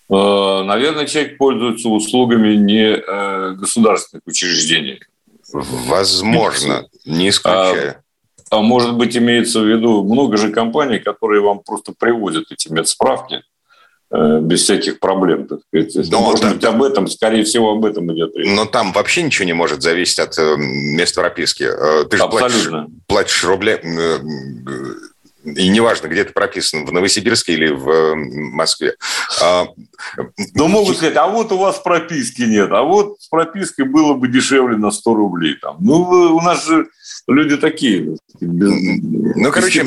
Э, 0.10 0.64
наверное, 0.64 1.06
человек 1.06 1.38
пользуется 1.38 1.90
услугами 1.90 2.56
не 2.56 2.96
э, 2.96 3.52
государственных 3.56 4.24
учреждений. 4.26 5.02
Возможно, 5.52 6.88
не 7.06 7.30
исключаю. 7.30 7.96
А, 8.50 8.58
а 8.58 8.62
может 8.62 8.96
быть, 8.96 9.18
имеется 9.18 9.62
в 9.62 9.66
виду 9.66 10.04
много 10.04 10.38
же 10.38 10.52
компаний, 10.52 11.00
которые 11.00 11.42
вам 11.42 11.60
просто 11.60 11.94
привозят 11.98 12.46
эти 12.52 12.70
медсправки 12.70 13.44
э, 14.12 14.40
без 14.40 14.64
всяких 14.64 15.00
проблем, 15.02 15.48
так 15.48 15.60
сказать. 15.68 16.10
Но 16.10 16.22
может 16.22 16.42
там, 16.42 16.54
быть, 16.54 16.64
об 16.64 16.84
этом, 16.84 17.08
скорее 17.08 17.44
всего, 17.44 17.72
об 17.72 17.84
этом 17.84 18.14
идет 18.14 18.34
речь. 18.36 18.48
Но 18.50 18.66
там 18.66 18.94
вообще 18.94 19.24
ничего 19.24 19.46
не 19.46 19.54
может 19.54 19.82
зависеть 19.82 20.20
от 20.20 20.38
места 20.58 21.20
прописки. 21.20 21.68
Ты 22.10 22.16
же 22.16 22.24
Абсолютно. 22.24 22.30
платишь, 22.30 22.94
платишь 23.08 23.44
рубля, 23.44 23.80
и 25.56 25.70
неважно, 25.70 26.08
где 26.08 26.24
ты 26.24 26.34
прописан, 26.34 26.86
в 26.86 26.92
Новосибирске 26.92 27.54
или 27.54 27.70
в 27.70 28.16
Москве. 28.16 28.96
А, 29.42 29.68
Но 30.54 30.68
могут 30.68 30.98
сказать, 30.98 31.16
а 31.16 31.28
вот 31.28 31.52
у 31.52 31.58
вас 31.58 31.80
прописки 31.80 32.42
нет, 32.42 32.72
а 32.72 32.84
вот 32.84 33.22
с 33.22 33.28
пропиской 33.28 33.86
было 33.86 34.14
бы 34.14 34.28
дешевле 34.28 34.78
на 34.78 34.92
100 34.92 35.14
рублей. 35.16 35.56
Там. 35.62 35.78
Ну, 35.80 36.02
у 36.36 36.42
нас 36.42 36.66
же 36.66 36.88
люди 37.28 37.58
такие. 37.58 38.18
Без, 38.42 38.70
ну, 39.36 39.52
короче, 39.52 39.86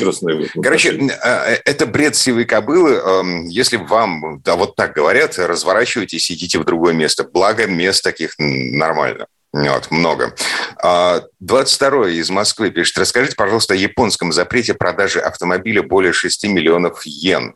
короче, 0.61 0.99
а, 1.23 1.57
это 1.65 1.85
бред 1.85 2.15
сивой 2.15 2.45
кобылы. 2.45 3.01
Если 3.47 3.77
вам 3.77 4.41
да, 4.43 4.55
вот 4.55 4.75
так 4.75 4.93
говорят, 4.93 5.37
разворачивайтесь, 5.37 6.31
идите 6.31 6.59
в 6.59 6.65
другое 6.65 6.93
место. 6.93 7.23
Благо, 7.23 7.67
мест 7.67 8.03
таких 8.03 8.33
нормально. 8.37 9.27
Вот, 9.53 9.91
много. 9.91 10.33
22 10.81 12.05
а, 12.05 12.09
из 12.09 12.29
Москвы 12.29 12.71
пишет, 12.71 12.97
расскажите, 12.97 13.35
пожалуйста, 13.35 13.73
о 13.73 13.77
японском 13.77 14.31
запрете 14.31 14.73
продажи 14.73 15.19
автомобиля 15.19 15.83
более 15.83 16.13
6 16.13 16.45
миллионов 16.45 17.05
йен. 17.05 17.55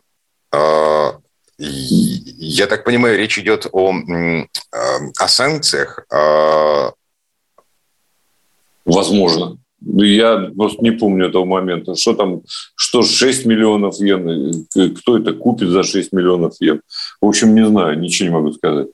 А, 0.52 1.18
я 1.58 2.66
так 2.66 2.84
понимаю, 2.84 3.18
речь 3.18 3.38
идет 3.38 3.66
о, 3.72 3.94
о 5.18 5.28
санкциях? 5.28 6.04
А, 6.12 6.92
Возможно. 8.84 9.58
Я 9.80 10.50
просто 10.56 10.82
не 10.82 10.90
помню 10.90 11.26
этого 11.26 11.44
момента. 11.44 11.94
Что 11.94 12.14
там, 12.14 12.42
что 12.76 13.02
6 13.02 13.46
миллионов 13.46 13.96
йен? 14.00 14.66
Кто 14.98 15.18
это 15.18 15.32
купит 15.32 15.68
за 15.68 15.82
6 15.82 16.12
миллионов 16.12 16.54
йен? 16.60 16.80
В 17.20 17.26
общем, 17.26 17.54
не 17.54 17.66
знаю, 17.66 17.98
ничего 17.98 18.28
не 18.28 18.34
могу 18.34 18.52
сказать. 18.52 18.88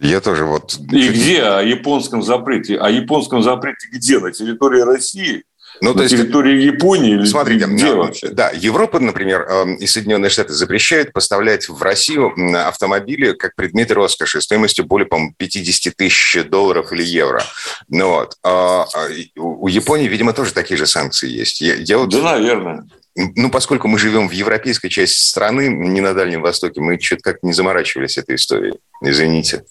Я 0.00 0.20
тоже 0.20 0.44
вот... 0.44 0.78
И 0.90 1.08
где 1.08 1.42
о 1.42 1.62
японском 1.62 2.22
запрете? 2.22 2.78
О 2.78 2.88
японском 2.88 3.42
запрете 3.42 3.88
где? 3.92 4.18
На 4.18 4.32
территории 4.32 4.80
России? 4.80 5.44
Ну, 5.82 5.90
на 5.90 5.98
то 5.98 6.02
есть, 6.02 6.14
территории 6.14 6.62
Японии 6.62 7.12
или 7.14 7.24
смотрите, 7.24 7.64
где 7.66 7.94
вообще? 7.94 8.28
Да, 8.28 8.50
Европа, 8.50 8.98
например, 8.98 9.46
эм, 9.48 9.74
и 9.76 9.86
Соединенные 9.86 10.28
Штаты 10.28 10.52
запрещают 10.52 11.12
поставлять 11.12 11.68
в 11.68 11.80
Россию 11.82 12.32
автомобили 12.66 13.32
как 13.32 13.54
предметы 13.54 13.94
роскоши 13.94 14.40
стоимостью 14.40 14.84
более, 14.84 15.06
по-моему, 15.06 15.32
50 15.38 15.96
тысяч 15.96 16.44
долларов 16.50 16.92
или 16.92 17.02
евро. 17.02 17.42
Ну 17.88 18.10
вот. 18.10 18.36
А, 18.42 18.82
а 18.82 19.08
у 19.36 19.68
Японии, 19.68 20.08
видимо, 20.08 20.32
тоже 20.32 20.52
такие 20.52 20.76
же 20.76 20.86
санкции 20.86 21.30
есть. 21.30 21.60
Я, 21.60 21.76
я 21.76 21.98
вот... 21.98 22.10
Да, 22.10 22.22
наверное 22.22 22.84
ну, 23.16 23.50
поскольку 23.50 23.88
мы 23.88 23.98
живем 23.98 24.28
в 24.28 24.32
европейской 24.32 24.88
части 24.88 25.18
страны, 25.18 25.68
не 25.68 26.00
на 26.00 26.14
Дальнем 26.14 26.42
Востоке, 26.42 26.80
мы 26.80 26.98
что-то 27.00 27.22
как 27.22 27.42
не 27.42 27.52
заморачивались 27.52 28.18
этой 28.18 28.36
историей. 28.36 28.74
Извините. 29.02 29.64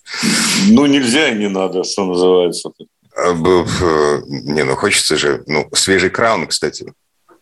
Ну, 0.69 0.85
нельзя 0.85 1.29
и 1.29 1.37
не 1.37 1.49
надо, 1.49 1.83
что 1.83 2.05
называется. 2.05 2.71
А, 3.15 3.33
не, 3.33 4.63
ну, 4.63 4.75
хочется 4.75 5.17
же... 5.17 5.43
Ну, 5.47 5.69
свежий 5.73 6.09
краун, 6.09 6.47
кстати. 6.47 6.93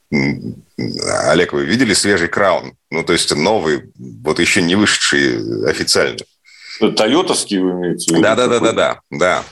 Олег, 0.09 1.53
вы 1.53 1.65
видели 1.65 1.93
свежий 1.93 2.27
краун? 2.27 2.73
Ну, 2.91 3.03
то 3.03 3.13
есть 3.13 3.35
новый, 3.35 3.91
вот 3.97 4.39
еще 4.39 4.61
не 4.61 4.75
вышедший 4.75 5.69
официально. 5.69 6.19
Тойотовский 6.95 7.57
вы 7.57 7.71
имеете 7.71 8.05
в 8.05 8.09
виду? 8.11 8.21
Да, 8.21 8.35
да, 8.35 8.47
да, 8.47 8.59
да, 8.59 8.71
да, 8.71 9.01
да. 9.09 9.43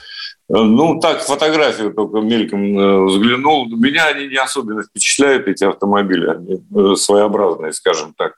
Ну, 0.48 1.00
так, 1.00 1.24
фотографию 1.24 1.92
только 1.92 2.20
мельком 2.20 2.78
э, 2.78 3.06
взглянул. 3.06 3.68
Меня 3.68 4.08
они 4.08 4.28
не 4.28 4.36
особенно 4.36 4.84
впечатляют, 4.84 5.48
эти 5.48 5.64
автомобили. 5.64 6.28
Они 6.28 6.54
э, 6.54 6.96
своеобразные, 6.96 7.74
скажем 7.74 8.14
так. 8.16 8.34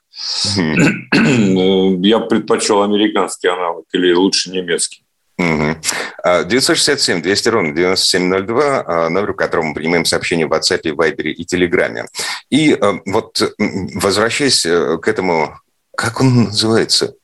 Я 0.56 2.18
предпочел 2.20 2.82
американский 2.82 3.48
аналог 3.48 3.84
или 3.92 4.14
лучше 4.14 4.50
немецкий. 4.50 5.04
967 5.38 7.22
200 7.22 7.48
ровно 7.48 7.72
9702, 7.72 8.84
а, 8.84 9.08
номер, 9.08 9.34
по 9.34 9.34
которому 9.34 9.68
мы 9.68 9.74
принимаем 9.74 10.04
сообщения 10.04 10.46
в 10.46 10.52
WhatsApp, 10.52 10.82
Viber 10.82 11.28
и 11.28 11.44
Telegram. 11.44 12.06
И 12.50 12.72
э, 12.72 13.00
вот 13.06 13.54
возвращаясь 13.94 14.62
к 14.62 15.06
этому, 15.06 15.56
как 15.94 16.20
он 16.20 16.44
называется, 16.44 17.14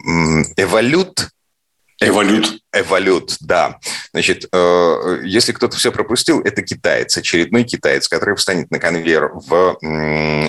эволют, 0.56 1.30
Эволют. 2.08 2.58
Эволют, 2.72 3.36
да. 3.40 3.78
Значит, 4.12 4.46
э, 4.52 5.20
если 5.24 5.52
кто-то 5.52 5.76
все 5.76 5.92
пропустил, 5.92 6.40
это 6.40 6.62
китаец, 6.62 7.16
очередной 7.16 7.64
китаец, 7.64 8.08
который 8.08 8.36
встанет 8.36 8.70
на 8.70 8.78
конвейер 8.78 9.30
в 9.34 9.78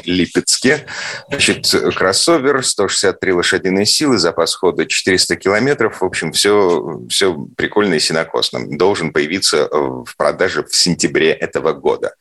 Липецке. 0.05 0.85
Значит, 1.29 1.73
кроссовер, 1.95 2.65
163 2.65 3.33
лошадиные 3.33 3.85
силы, 3.85 4.17
запас 4.17 4.55
хода 4.55 4.85
400 4.85 5.35
километров. 5.35 6.01
В 6.01 6.05
общем, 6.05 6.31
все, 6.31 7.01
все 7.09 7.35
прикольно 7.55 7.95
и 7.95 7.99
синокосно. 7.99 8.77
Должен 8.77 9.13
появиться 9.13 9.67
в 9.71 10.15
продаже 10.17 10.63
в 10.63 10.75
сентябре 10.75 11.31
этого 11.31 11.73
года. 11.73 12.13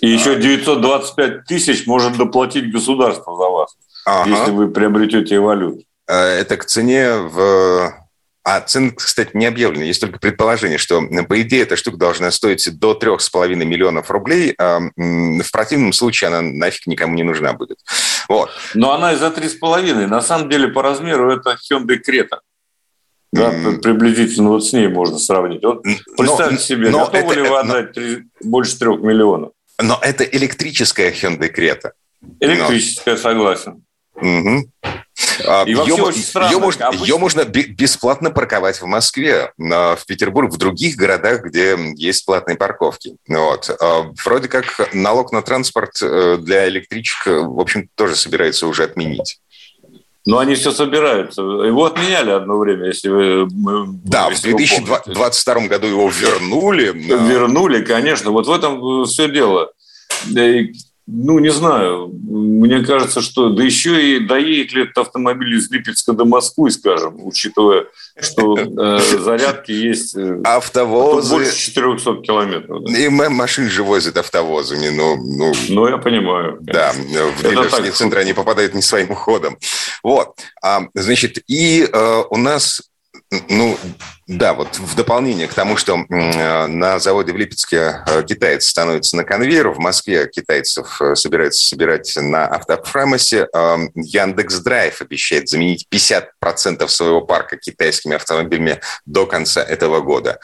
И 0.00 0.08
еще 0.08 0.40
925 0.40 1.44
тысяч 1.44 1.86
может 1.86 2.16
доплатить 2.16 2.72
государство 2.72 3.36
за 3.36 3.48
вас, 3.48 3.76
ага. 4.06 4.30
если 4.30 4.50
вы 4.52 4.68
приобретете 4.68 5.38
валюту. 5.40 5.82
Э, 6.10 6.40
это 6.40 6.56
к 6.56 6.64
цене 6.64 7.12
в... 7.18 7.94
А 8.42 8.60
цены, 8.62 8.90
кстати, 8.92 9.30
не 9.34 9.46
объявлены. 9.46 9.84
Есть 9.84 10.00
только 10.00 10.18
предположение, 10.18 10.78
что, 10.78 11.02
по 11.28 11.40
идее, 11.42 11.62
эта 11.62 11.76
штука 11.76 11.98
должна 11.98 12.30
стоить 12.30 12.66
до 12.78 12.98
3,5 13.00 13.54
миллионов 13.54 14.10
рублей. 14.10 14.54
А 14.58 14.80
в 14.96 15.52
противном 15.52 15.92
случае 15.92 16.28
она 16.28 16.40
нафиг 16.40 16.86
никому 16.86 17.14
не 17.14 17.22
нужна 17.22 17.52
будет. 17.52 17.78
Вот. 18.28 18.50
Но 18.74 18.92
она 18.92 19.12
и 19.12 19.16
за 19.16 19.26
3,5. 19.26 20.06
На 20.06 20.22
самом 20.22 20.48
деле, 20.48 20.68
по 20.68 20.82
размеру 20.82 21.30
это 21.30 21.56
Hyundai 21.70 21.98
Creta. 21.98 22.38
Да, 23.32 23.52
mm. 23.52 23.78
приблизительно 23.78 24.48
вот 24.48 24.66
с 24.66 24.72
ней 24.72 24.88
можно 24.88 25.18
сравнить. 25.18 25.62
Вот 25.62 25.82
представьте 26.16 26.54
но, 26.54 26.60
себе, 26.60 26.90
но 26.90 27.04
готовы 27.04 27.32
это, 27.32 27.34
ли 27.34 27.48
вы 27.48 27.58
отдать 27.58 27.96
но, 27.96 28.02
3, 28.02 28.24
больше 28.42 28.76
трех 28.76 29.00
миллионов? 29.02 29.52
Но 29.80 30.00
это 30.02 30.24
электрическая 30.24 31.12
Hyundai 31.12 31.54
Creta. 31.54 31.92
Электрическая, 32.40 33.14
но. 33.14 33.20
согласен. 33.20 33.84
Угу. 34.16 34.70
А, 35.46 35.64
И 35.64 35.70
ее, 35.70 35.94
очень 35.94 36.22
странно. 36.22 36.50
Ее 36.50 36.58
можно, 36.58 36.86
обычно... 36.86 37.04
ее 37.04 37.18
можно 37.18 37.44
бесплатно 37.44 38.30
парковать 38.30 38.80
в 38.80 38.86
Москве, 38.86 39.52
в 39.58 40.00
Петербург, 40.06 40.52
в 40.52 40.56
других 40.56 40.96
городах, 40.96 41.42
где 41.42 41.76
есть 41.96 42.24
платные 42.24 42.56
парковки. 42.56 43.16
Вот. 43.28 43.70
А, 43.80 44.10
вроде 44.24 44.48
как 44.48 44.90
налог 44.92 45.32
на 45.32 45.42
транспорт 45.42 46.00
э, 46.02 46.38
для 46.40 46.68
электричек, 46.68 47.26
в 47.26 47.60
общем, 47.60 47.88
тоже 47.94 48.16
собирается 48.16 48.66
уже 48.66 48.84
отменить. 48.84 49.40
Но 50.26 50.38
они 50.38 50.54
все 50.54 50.70
собираются. 50.70 51.42
Его 51.42 51.86
отменяли 51.86 52.30
одно 52.30 52.58
время, 52.58 52.88
если 52.88 53.08
вы... 53.08 53.48
Да, 54.04 54.28
в 54.28 54.40
2022 54.40 55.66
году 55.66 55.86
его 55.86 56.10
вернули. 56.10 56.92
Вернули, 56.92 57.82
конечно. 57.82 58.30
Вот 58.30 58.46
в 58.46 58.52
этом 58.52 59.06
все 59.06 59.30
дело. 59.30 59.72
Ну, 61.12 61.38
не 61.38 61.50
знаю. 61.50 62.08
Мне 62.08 62.84
кажется, 62.84 63.20
что... 63.20 63.50
Да 63.50 63.64
еще 63.64 64.16
и 64.16 64.20
доедет 64.20 64.72
ли 64.72 64.82
этот 64.82 64.98
автомобиль 64.98 65.56
из 65.56 65.70
Липецка 65.70 66.12
до 66.12 66.24
Москвы, 66.24 66.70
скажем, 66.70 67.16
учитывая, 67.26 67.86
что 68.20 68.56
э, 68.56 68.98
зарядки 69.18 69.72
есть... 69.72 70.16
Э, 70.16 70.40
Автовозы... 70.44 71.34
Больше 71.34 71.56
400 71.56 72.16
километров. 72.22 72.84
Да. 72.84 72.98
И 72.98 73.08
машин 73.08 73.68
же 73.68 73.82
возят 73.82 74.16
автовозами. 74.16 74.88
Ну, 74.88 75.16
ну, 75.16 75.52
ну 75.68 75.88
я 75.88 75.98
понимаю. 75.98 76.58
Конечно. 76.64 77.04
Да, 77.12 77.24
в 77.36 77.42
дилерские 77.42 77.92
центры 77.92 78.20
они 78.20 78.32
попадают 78.32 78.74
не 78.74 78.82
своим 78.82 79.14
ходом. 79.14 79.58
Вот. 80.04 80.38
А, 80.62 80.82
значит, 80.94 81.38
и 81.48 81.88
э, 81.92 82.22
у 82.30 82.36
нас 82.36 82.89
ну, 83.48 83.78
да, 84.30 84.54
вот 84.54 84.78
в 84.78 84.94
дополнение 84.94 85.48
к 85.48 85.54
тому, 85.54 85.76
что 85.76 86.04
э, 86.08 86.66
на 86.68 87.00
заводе 87.00 87.32
в 87.32 87.36
Липецке 87.36 88.04
э, 88.06 88.22
китайцы 88.22 88.68
становятся 88.68 89.16
на 89.16 89.24
конвейер, 89.24 89.70
в 89.70 89.78
Москве 89.80 90.28
китайцев 90.28 91.02
э, 91.02 91.16
собираются 91.16 91.66
собирать 91.66 92.12
на 92.16 92.46
автопромысе, 92.46 93.48
Яндекс 93.96 94.60
Драйв 94.60 95.00
обещает 95.02 95.48
заменить 95.48 95.88
50% 95.92 96.86
своего 96.86 97.22
парка 97.22 97.56
китайскими 97.56 98.14
автомобилями 98.14 98.80
до 99.04 99.26
конца 99.26 99.62
этого 99.64 100.00
года. 100.00 100.38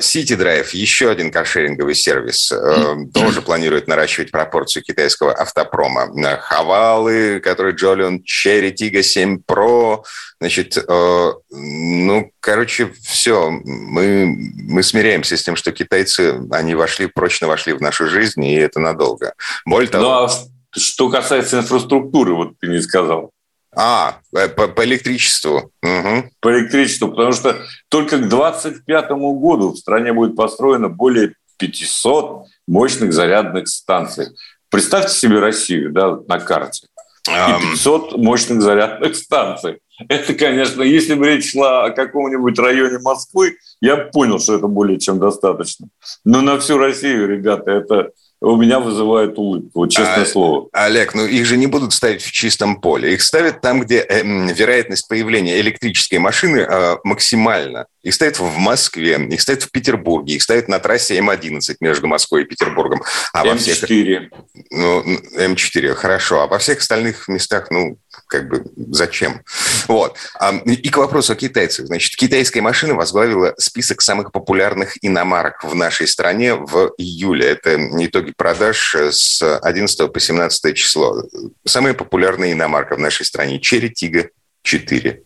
Сити 0.00 0.34
Драйв, 0.34 0.72
еще 0.72 1.10
один 1.10 1.32
каршеринговый 1.32 1.96
сервис, 1.96 2.52
тоже 3.12 3.42
планирует 3.42 3.88
наращивать 3.88 4.30
пропорцию 4.30 4.84
китайского 4.84 5.32
автопрома. 5.32 6.08
Хавалы, 6.40 7.40
который 7.40 7.74
Джолион, 7.74 8.22
Черри 8.22 8.72
Тига 8.72 9.02
7 9.02 9.40
Pro, 9.46 10.04
значит, 10.40 10.78
ну, 12.08 12.32
короче, 12.40 12.90
все. 13.02 13.50
Мы, 13.50 14.34
мы 14.54 14.82
смиряемся 14.82 15.36
с 15.36 15.42
тем, 15.42 15.56
что 15.56 15.72
китайцы, 15.72 16.40
они 16.50 16.74
вошли, 16.74 17.06
прочно 17.06 17.46
вошли 17.46 17.74
в 17.74 17.82
нашу 17.82 18.06
жизнь, 18.06 18.42
и 18.44 18.54
это 18.54 18.80
надолго. 18.80 19.34
Более 19.66 19.90
того... 19.90 20.04
Ну, 20.04 20.10
а 20.24 20.28
что 20.72 21.10
касается 21.10 21.58
инфраструктуры, 21.58 22.34
вот 22.34 22.58
ты 22.58 22.68
не 22.68 22.80
сказал. 22.80 23.30
А, 23.76 24.20
э, 24.34 24.48
по, 24.48 24.68
по 24.68 24.84
электричеству. 24.86 25.70
Угу. 25.82 26.30
По 26.40 26.58
электричеству, 26.58 27.10
потому 27.10 27.32
что 27.32 27.58
только 27.90 28.16
к 28.16 28.28
2025 28.28 29.10
году 29.10 29.72
в 29.72 29.76
стране 29.76 30.14
будет 30.14 30.34
построено 30.34 30.88
более 30.88 31.34
500 31.58 32.46
мощных 32.66 33.12
зарядных 33.12 33.68
станций. 33.68 34.28
Представьте 34.70 35.12
себе 35.14 35.40
Россию 35.40 35.92
да, 35.92 36.16
на 36.26 36.40
карте. 36.40 36.86
И 37.28 37.70
500 37.72 38.16
мощных 38.16 38.62
зарядных 38.62 39.14
станций. 39.14 39.80
Это, 40.08 40.34
конечно, 40.34 40.82
если 40.82 41.14
бы 41.14 41.26
речь 41.26 41.52
шла 41.52 41.86
о 41.86 41.90
каком-нибудь 41.90 42.58
районе 42.58 42.98
Москвы, 42.98 43.56
я 43.80 43.96
бы 43.96 44.10
понял, 44.10 44.38
что 44.38 44.54
это 44.54 44.68
более 44.68 44.98
чем 44.98 45.18
достаточно. 45.18 45.88
Но 46.24 46.40
на 46.40 46.58
всю 46.58 46.78
Россию, 46.78 47.28
ребята, 47.28 47.70
это 47.72 48.12
у 48.40 48.56
меня 48.56 48.78
вызывает 48.78 49.36
улыбку, 49.36 49.80
вот 49.80 49.90
честное 49.90 50.22
а, 50.22 50.26
слово. 50.26 50.68
Олег, 50.72 51.14
ну 51.14 51.26
их 51.26 51.44
же 51.44 51.56
не 51.56 51.66
будут 51.66 51.92
ставить 51.92 52.22
в 52.22 52.30
чистом 52.30 52.80
поле. 52.80 53.14
Их 53.14 53.22
ставят 53.22 53.60
там, 53.60 53.80
где 53.80 53.98
э, 53.98 54.22
вероятность 54.22 55.08
появления 55.08 55.58
электрической 55.60 56.20
машины 56.20 56.58
э, 56.58 56.96
максимальна. 57.02 57.86
Их 58.04 58.14
ставят 58.14 58.38
в 58.38 58.56
Москве, 58.56 59.18
их 59.28 59.40
ставят 59.40 59.64
в 59.64 59.72
Петербурге, 59.72 60.34
их 60.34 60.42
ставят 60.42 60.68
на 60.68 60.78
трассе 60.78 61.18
М11 61.18 61.76
между 61.80 62.06
Москвой 62.06 62.42
и 62.42 62.44
Петербургом. 62.44 63.02
А 63.32 63.44
М4. 63.44 63.50
Во 63.50 63.56
всех... 63.56 64.30
Ну, 64.70 65.02
М4, 65.36 65.94
хорошо. 65.94 66.42
А 66.42 66.46
во 66.46 66.58
всех 66.58 66.78
остальных 66.78 67.26
местах, 67.26 67.72
ну, 67.72 67.98
как 68.28 68.48
бы 68.48 68.64
зачем? 68.76 69.42
Вот. 69.88 70.16
И 70.64 70.88
к 70.88 70.96
вопросу 70.96 71.32
о 71.32 71.36
китайцах. 71.36 71.86
Значит, 71.86 72.14
китайская 72.14 72.60
машина 72.60 72.94
возглавила 72.94 73.54
список 73.58 74.02
самых 74.02 74.30
популярных 74.30 74.96
иномарок 75.02 75.64
в 75.64 75.74
нашей 75.74 76.06
стране 76.06 76.54
в 76.54 76.92
июле. 76.98 77.46
Это 77.46 77.76
итоги 78.04 78.32
продаж 78.36 78.94
с 78.94 79.42
11 79.42 80.12
по 80.12 80.20
17 80.20 80.76
число. 80.76 81.24
Самая 81.64 81.94
популярная 81.94 82.52
иномарка 82.52 82.96
в 82.96 83.00
нашей 83.00 83.26
стране– 83.26 83.58
Черри 83.60 83.90
Тига 83.90 84.28
4. 84.62 85.22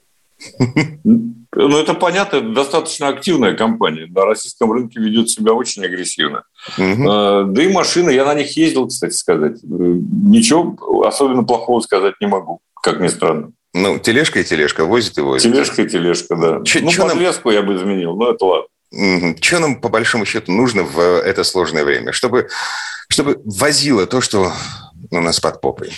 Ну, 1.55 1.79
это 1.79 1.95
понятно, 1.95 2.37
это 2.39 2.49
достаточно 2.49 3.09
активная 3.09 3.55
компания. 3.55 4.07
На 4.07 4.25
российском 4.25 4.73
рынке 4.73 5.01
ведет 5.01 5.29
себя 5.29 5.53
очень 5.53 5.85
агрессивно. 5.85 6.45
Угу. 6.79 7.05
Да 7.53 7.63
и 7.63 7.73
машины, 7.73 8.11
я 8.11 8.25
на 8.25 8.35
них 8.35 8.57
ездил, 8.57 8.89
кстати 8.89 9.13
сказать. 9.13 9.59
Ничего 9.63 11.05
особенно 11.05 11.45
плохого 11.45 11.81
сказать 11.81 12.15
не 12.21 12.27
могу 12.27 12.63
как 12.83 13.01
ни 13.01 13.09
странно. 13.09 13.53
Ну, 13.73 13.99
тележка 13.99 14.41
и 14.41 14.45
тележка, 14.45 14.85
возит 14.85 15.17
и 15.17 15.23
возит. 15.23 15.51
Тележка 15.51 15.83
и 15.83 15.89
тележка, 15.89 16.37
да. 16.37 16.63
Ч- 16.65 16.81
ну, 16.81 16.93
подвеску 16.93 17.49
нам... 17.49 17.57
я 17.57 17.63
бы 17.63 17.77
изменил, 17.77 18.17
но 18.17 18.31
это 18.33 18.45
ладно. 18.45 19.37
Что 19.41 19.59
нам, 19.61 19.81
по 19.81 19.89
большому 19.89 20.27
счету, 20.27 20.53
нужно 20.53 20.83
в 20.83 20.99
это 20.99 21.45
сложное 21.45 21.85
время? 21.85 22.13
Чтобы, 22.13 22.49
чтобы 23.09 23.41
возило 23.47 24.07
то, 24.07 24.21
что 24.21 24.53
у 25.11 25.21
нас 25.21 25.41
под 25.41 25.63
попой. 25.63 25.93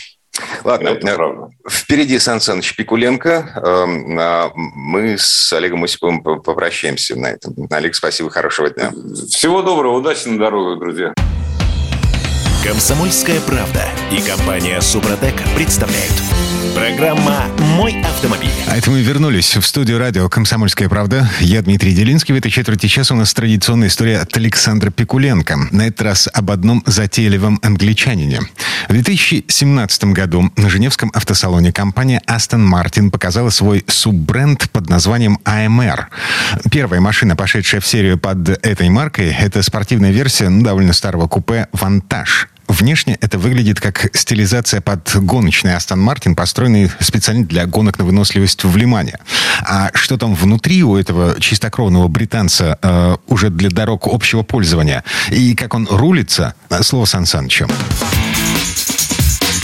Ладно, 0.63 0.89
это 0.89 1.51
впереди 1.69 2.19
Сан 2.19 2.41
Саныч 2.41 2.77
Пикуленко. 2.77 3.63
Эм, 3.65 4.19
а 4.19 4.51
мы 4.55 5.17
с 5.19 5.53
Олегом 5.53 5.85
Осиповым 5.85 6.23
попрощаемся 6.23 7.17
на 7.17 7.29
этом. 7.29 7.55
Олег, 7.71 7.95
спасибо, 7.95 8.31
хорошего 8.31 8.71
дня. 8.71 8.93
Всего 9.29 9.63
доброго, 9.63 9.99
удачи 9.99 10.29
на 10.29 10.39
дорогах, 10.39 10.79
друзья. 10.79 11.15
Комсомольская 12.65 13.43
правда 13.43 13.85
и 14.11 14.23
компания 14.23 14.81
Супротек 14.81 15.35
представляют. 15.55 16.15
Программа 16.75 17.45
«Мой 17.77 18.01
автомобиль». 18.01 18.49
А 18.67 18.79
это 18.79 18.91
мы 18.91 19.03
вернулись 19.03 19.55
в 19.55 19.67
студию 19.67 19.99
радио 19.99 20.31
«Комсомольская 20.31 20.89
правда». 20.89 21.29
Я 21.41 21.61
Дмитрий 21.61 21.93
Делинский. 21.93 22.35
В 22.35 22.39
этой 22.39 22.51
четверти 22.51 22.87
часа 22.87 23.13
у 23.13 23.19
нас 23.19 23.35
традиционная 23.35 23.89
история 23.89 24.19
от 24.19 24.35
Александра 24.39 24.91
Пикуленко. 24.91 25.69
На 25.73 25.89
этот 25.89 26.01
раз 26.01 26.27
об 26.33 26.51
одном 26.51 26.83
затейливом 26.87 27.61
англичанине. 27.63 28.41
В 28.89 28.93
2017 28.93 30.05
году 30.05 30.51
на 30.57 30.71
Женевском 30.71 31.11
автосалоне 31.13 31.71
компания 31.71 32.23
Aston 32.27 32.67
Martin 32.67 33.11
показала 33.11 33.51
свой 33.51 33.85
суббренд 33.89 34.71
под 34.71 34.89
названием 34.89 35.39
AMR. 35.45 36.07
Первая 36.71 37.03
машина, 37.03 37.37
пошедшая 37.37 37.83
в 37.83 37.87
серию 37.87 38.17
под 38.19 38.49
этой 38.49 38.89
маркой, 38.89 39.37
это 39.39 39.63
спортивная 39.63 40.13
версия 40.13 40.49
ну, 40.49 40.63
довольно 40.65 40.95
старого 40.95 41.29
купе 41.29 41.69
«Вантаж». 41.73 42.49
Внешне 42.69 43.19
это 43.21 43.39
выглядит 43.39 43.81
как 43.81 44.11
стилизация 44.15 44.81
под 44.81 45.15
гоночный 45.17 45.75
Астон 45.75 46.01
Мартин, 46.01 46.35
построенный 46.35 46.91
специально 47.01 47.45
для 47.45 47.67
гонок 47.67 47.99
на 47.99 48.05
выносливость 48.05 48.65
в 48.65 48.77
Лимане. 48.77 49.19
А 49.63 49.91
что 49.95 50.17
там 50.17 50.35
внутри 50.35 50.83
у 50.83 50.97
этого 50.97 51.41
чистокровного 51.41 52.09
британца 52.09 52.79
э, 52.83 53.17
уже 53.27 53.51
для 53.51 53.71
дорог 53.71 54.07
общего 54.07 54.43
пользования? 54.43 55.05
И 55.31 55.55
как 55.55 55.75
он 55.75 55.87
рулится? 55.91 56.55
Слово 56.83 57.05
Сан 57.05 57.27
Санычу. 57.27 57.69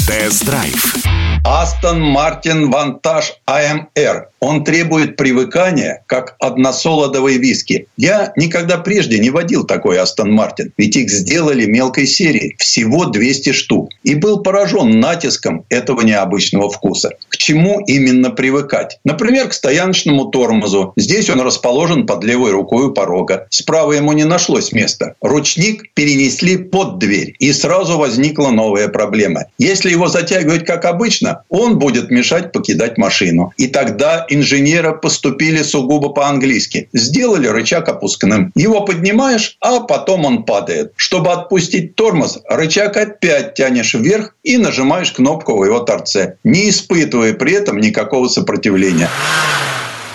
Тест-драйв. 0.06 0.99
Астон 1.44 2.00
Мартин 2.00 2.70
Вантаж 2.70 3.40
АМР. 3.46 4.28
Он 4.40 4.64
требует 4.64 5.16
привыкания, 5.16 6.02
как 6.06 6.36
односолодовый 6.38 7.36
виски. 7.38 7.86
Я 7.96 8.32
никогда 8.36 8.78
прежде 8.78 9.18
не 9.18 9.30
водил 9.30 9.64
такой 9.64 9.98
Астон 9.98 10.32
Мартин, 10.32 10.72
ведь 10.78 10.96
их 10.96 11.10
сделали 11.10 11.66
мелкой 11.66 12.06
серией, 12.06 12.56
всего 12.58 13.04
200 13.04 13.52
штук. 13.52 13.90
И 14.02 14.14
был 14.14 14.42
поражен 14.42 15.00
натиском 15.00 15.64
этого 15.68 16.00
необычного 16.02 16.70
вкуса. 16.70 17.10
К 17.28 17.36
чему 17.36 17.80
именно 17.80 18.30
привыкать? 18.30 18.98
Например, 19.04 19.48
к 19.48 19.52
стояночному 19.52 20.26
тормозу. 20.26 20.92
Здесь 20.96 21.28
он 21.28 21.40
расположен 21.40 22.06
под 22.06 22.24
левой 22.24 22.52
рукой 22.52 22.86
у 22.86 22.92
порога. 22.92 23.46
Справа 23.50 23.92
ему 23.92 24.12
не 24.12 24.24
нашлось 24.24 24.72
места. 24.72 25.14
Ручник 25.20 25.92
перенесли 25.94 26.56
под 26.56 26.98
дверь. 26.98 27.34
И 27.38 27.52
сразу 27.52 27.98
возникла 27.98 28.48
новая 28.48 28.88
проблема. 28.88 29.46
Если 29.58 29.90
его 29.90 30.08
затягивать 30.08 30.64
как 30.64 30.86
обычно, 30.86 31.39
он 31.48 31.78
будет 31.78 32.10
мешать 32.10 32.52
покидать 32.52 32.98
машину. 32.98 33.52
И 33.56 33.66
тогда 33.66 34.26
инженера 34.28 34.92
поступили 34.92 35.62
сугубо 35.62 36.10
по-английски. 36.10 36.88
Сделали 36.92 37.46
рычаг 37.46 37.88
опускным. 37.88 38.52
Его 38.54 38.82
поднимаешь, 38.82 39.56
а 39.60 39.80
потом 39.80 40.24
он 40.24 40.44
падает. 40.44 40.92
Чтобы 40.96 41.32
отпустить 41.32 41.94
тормоз, 41.94 42.38
рычаг 42.48 42.96
опять 42.96 43.54
тянешь 43.54 43.94
вверх 43.94 44.34
и 44.42 44.56
нажимаешь 44.56 45.12
кнопку 45.12 45.56
в 45.56 45.64
его 45.64 45.80
торце, 45.80 46.36
не 46.44 46.70
испытывая 46.70 47.34
при 47.34 47.52
этом 47.54 47.78
никакого 47.78 48.28
сопротивления. 48.28 49.08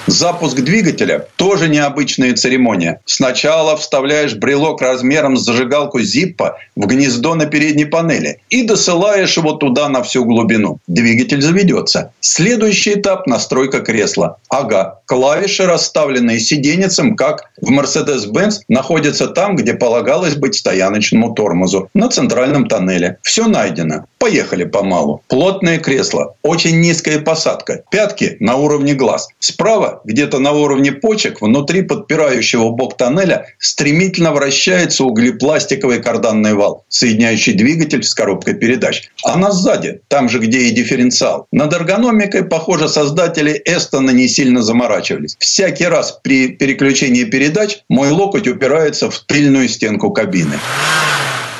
Запуск 0.07 0.57
двигателя– 0.57 1.25
тоже 1.35 1.67
необычная 1.67 2.35
церемония. 2.35 3.01
Сначала 3.05 3.75
вставляешь 3.75 4.35
брелок 4.35 4.79
размером 4.79 5.35
с 5.35 5.43
зажигалку 5.43 5.99
Зиппа 5.99 6.59
в 6.75 6.85
гнездо 6.85 7.33
на 7.33 7.47
передней 7.47 7.85
панели 7.85 8.39
и 8.49 8.61
досылаешь 8.61 9.35
его 9.35 9.53
туда 9.53 9.89
на 9.89 10.03
всю 10.03 10.23
глубину. 10.23 10.79
Двигатель 10.85 11.41
заведется. 11.41 12.11
Следующий 12.19 12.93
этап– 12.93 13.25
настройка 13.27 13.79
кресла. 13.79 14.37
Ага, 14.49 14.99
клавиши, 15.07 15.65
расставленные 15.65 16.39
сиденьицем, 16.39 17.15
как 17.15 17.49
в 17.59 17.71
Mercedes-Benz, 17.71 18.59
находятся 18.67 19.27
там, 19.27 19.55
где 19.55 19.73
полагалось 19.73 20.35
быть 20.35 20.53
стояночному 20.53 21.33
тормозу, 21.33 21.89
на 21.95 22.09
центральном 22.09 22.67
тоннеле. 22.67 23.17
Все 23.23 23.47
найдено. 23.47 24.05
Поехали 24.19 24.65
помалу. 24.65 25.23
Плотное 25.27 25.79
кресло, 25.79 26.35
очень 26.43 26.79
низкая 26.79 27.19
посадка, 27.19 27.83
пятки 27.89 28.37
на 28.39 28.55
уровне 28.55 28.93
глаз. 28.93 29.27
Справа 29.39 29.94
где-то 30.03 30.39
на 30.39 30.51
уровне 30.51 30.91
почек, 30.91 31.41
внутри 31.41 31.81
подпирающего 31.81 32.69
бок 32.71 32.97
тоннеля 32.97 33.47
стремительно 33.59 34.31
вращается 34.31 35.03
углепластиковый 35.03 36.01
карданный 36.01 36.53
вал, 36.53 36.83
соединяющий 36.89 37.53
двигатель 37.53 38.03
с 38.03 38.13
коробкой 38.13 38.55
передач. 38.55 39.09
А 39.23 39.37
на 39.37 39.51
сзади, 39.51 40.01
там 40.07 40.29
же, 40.29 40.39
где 40.39 40.59
и 40.59 40.71
дифференциал. 40.71 41.47
Над 41.51 41.73
эргономикой, 41.73 42.43
похоже, 42.43 42.89
создатели 42.89 43.61
Эстона 43.65 44.11
не 44.11 44.27
сильно 44.27 44.61
заморачивались. 44.61 45.35
Всякий 45.39 45.85
раз 45.85 46.19
при 46.23 46.49
переключении 46.49 47.23
передач 47.23 47.79
мой 47.89 48.09
локоть 48.09 48.47
упирается 48.47 49.09
в 49.09 49.19
тыльную 49.19 49.69
стенку 49.69 50.11
кабины 50.11 50.55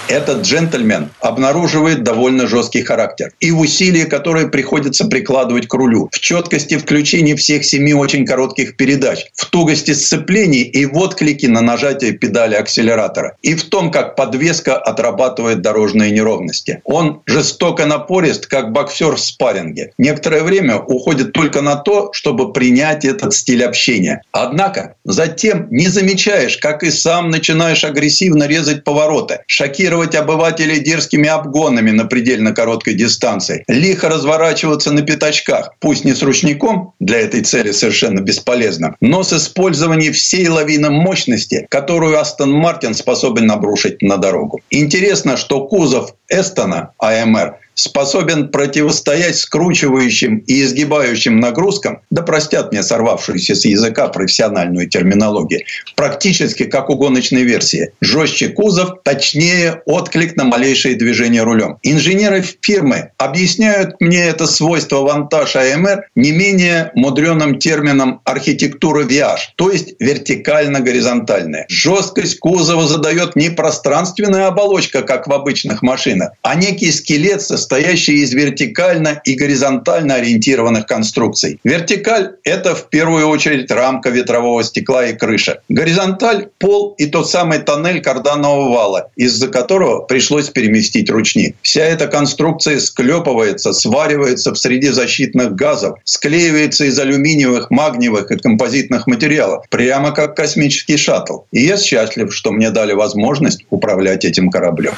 этот 0.07 0.43
джентльмен 0.43 1.09
обнаруживает 1.19 2.03
довольно 2.03 2.47
жесткий 2.47 2.81
характер. 2.81 3.31
И 3.39 3.51
усилия, 3.51 4.05
которые 4.05 4.47
приходится 4.47 5.05
прикладывать 5.05 5.67
к 5.67 5.73
рулю, 5.73 6.09
в 6.11 6.19
четкости 6.19 6.77
включения 6.77 7.35
всех 7.35 7.65
семи 7.65 7.93
очень 7.93 8.25
коротких 8.25 8.77
передач, 8.77 9.25
в 9.33 9.45
тугости 9.45 9.91
сцеплений 9.91 10.61
и 10.61 10.85
в 10.85 10.97
отклике 10.97 11.47
на 11.49 11.61
нажатие 11.61 12.11
педали 12.11 12.55
акселератора, 12.55 13.37
и 13.41 13.55
в 13.55 13.63
том, 13.63 13.91
как 13.91 14.15
подвеска 14.15 14.77
отрабатывает 14.77 15.61
дорожные 15.61 16.11
неровности. 16.11 16.81
Он 16.83 17.21
жестоко 17.25 17.85
напорист, 17.85 18.47
как 18.47 18.71
боксер 18.71 19.15
в 19.15 19.19
спарринге. 19.19 19.93
Некоторое 19.97 20.43
время 20.43 20.77
уходит 20.77 21.33
только 21.33 21.61
на 21.61 21.75
то, 21.75 22.11
чтобы 22.13 22.53
принять 22.53 23.05
этот 23.05 23.33
стиль 23.33 23.63
общения. 23.63 24.21
Однако 24.31 24.95
затем 25.03 25.67
не 25.71 25.87
замечаешь, 25.87 26.57
как 26.57 26.83
и 26.83 26.91
сам 26.91 27.29
начинаешь 27.29 27.83
агрессивно 27.83 28.47
резать 28.47 28.83
повороты, 28.83 29.39
шокировать 29.47 29.94
шокировать 29.95 30.15
обывателей 30.15 30.79
дерзкими 30.79 31.29
обгонами 31.29 31.91
на 31.91 32.05
предельно 32.05 32.53
короткой 32.53 32.95
дистанции, 32.95 33.63
лихо 33.67 34.09
разворачиваться 34.09 34.91
на 34.91 35.01
пятачках, 35.01 35.73
пусть 35.79 36.05
не 36.05 36.13
с 36.13 36.21
ручником, 36.21 36.93
для 36.99 37.19
этой 37.19 37.41
цели 37.41 37.71
совершенно 37.71 38.19
бесполезно, 38.19 38.95
но 39.01 39.23
с 39.23 39.33
использованием 39.33 40.13
всей 40.13 40.47
лавины 40.49 40.89
мощности, 40.89 41.65
которую 41.69 42.19
Астон 42.19 42.51
Мартин 42.51 42.93
способен 42.93 43.49
обрушить 43.51 44.01
на 44.01 44.17
дорогу. 44.17 44.59
Интересно, 44.69 45.37
что 45.37 45.67
кузов 45.67 46.13
Эстона 46.29 46.91
АМР 46.99 47.59
способен 47.75 48.49
противостоять 48.49 49.37
скручивающим 49.37 50.37
и 50.37 50.63
изгибающим 50.63 51.39
нагрузкам, 51.39 52.01
да 52.09 52.23
простят 52.23 52.71
мне 52.71 52.81
сорвавшуюся 52.81 53.55
с 53.55 53.65
языка 53.65 54.07
профессиональную 54.07 54.89
терминологию, 54.89 55.61
практически 55.95 56.63
как 56.63 56.89
у 56.89 56.95
гоночной 56.95 57.43
версии. 57.43 57.91
Жестче 58.01 58.49
кузов, 58.49 59.03
точнее 59.03 59.81
отклик 59.85 60.35
на 60.35 60.45
малейшие 60.45 60.95
движения 60.95 61.43
рулем. 61.43 61.77
Инженеры 61.83 62.43
фирмы 62.61 63.11
объясняют 63.17 63.99
мне 63.99 64.25
это 64.25 64.47
свойство 64.47 65.01
вантаж 65.01 65.55
АМР 65.55 66.05
не 66.15 66.31
менее 66.31 66.91
мудреным 66.95 67.59
термином 67.59 68.21
архитектура 68.23 69.03
виаж, 69.03 69.53
то 69.55 69.69
есть 69.69 69.95
вертикально-горизонтальная. 69.99 71.65
Жесткость 71.69 72.39
кузова 72.39 72.87
задает 72.87 73.35
не 73.35 73.49
пространственная 73.49 74.47
оболочка, 74.47 75.01
как 75.01 75.27
в 75.27 75.33
обычных 75.33 75.81
машинах, 75.81 76.31
а 76.41 76.55
некий 76.55 76.91
скелет 76.91 77.41
со 77.41 77.57
состоящие 77.65 78.17
из 78.17 78.31
вертикально 78.31 79.21
и 79.23 79.33
горизонтально 79.33 80.15
ориентированных 80.15 80.85
конструкций. 80.85 81.59
Вертикаль– 81.63 82.33
это 82.43 82.75
в 82.75 82.89
первую 82.89 83.27
очередь 83.27 83.71
рамка 83.71 84.11
ветрового 84.11 84.63
стекла 84.63 85.07
и 85.07 85.13
крыша. 85.13 85.61
Горизонталь– 85.67 86.49
пол 86.59 86.93
и 86.99 87.07
тот 87.07 87.27
самый 87.27 87.57
тоннель 87.57 88.01
карданного 88.01 88.69
вала, 88.69 89.09
из-за 89.15 89.47
которого 89.47 90.01
пришлось 90.01 90.49
переместить 90.49 91.09
ручник. 91.09 91.55
Вся 91.63 91.83
эта 91.83 92.05
конструкция 92.05 92.79
склепывается, 92.79 93.73
сваривается 93.73 94.53
в 94.53 94.57
среде 94.57 94.93
защитных 94.93 95.55
газов, 95.55 95.97
склеивается 96.03 96.85
из 96.85 96.99
алюминиевых, 96.99 97.71
магниевых 97.71 98.29
и 98.29 98.37
композитных 98.37 99.07
материалов, 99.07 99.65
прямо 99.71 100.11
как 100.11 100.35
космический 100.35 100.97
шаттл. 100.97 101.39
И 101.51 101.61
я 101.61 101.77
счастлив, 101.77 102.31
что 102.31 102.51
мне 102.51 102.69
дали 102.69 102.93
возможность 102.93 103.65
управлять 103.71 104.23
этим 104.23 104.51
кораблем 104.51 104.93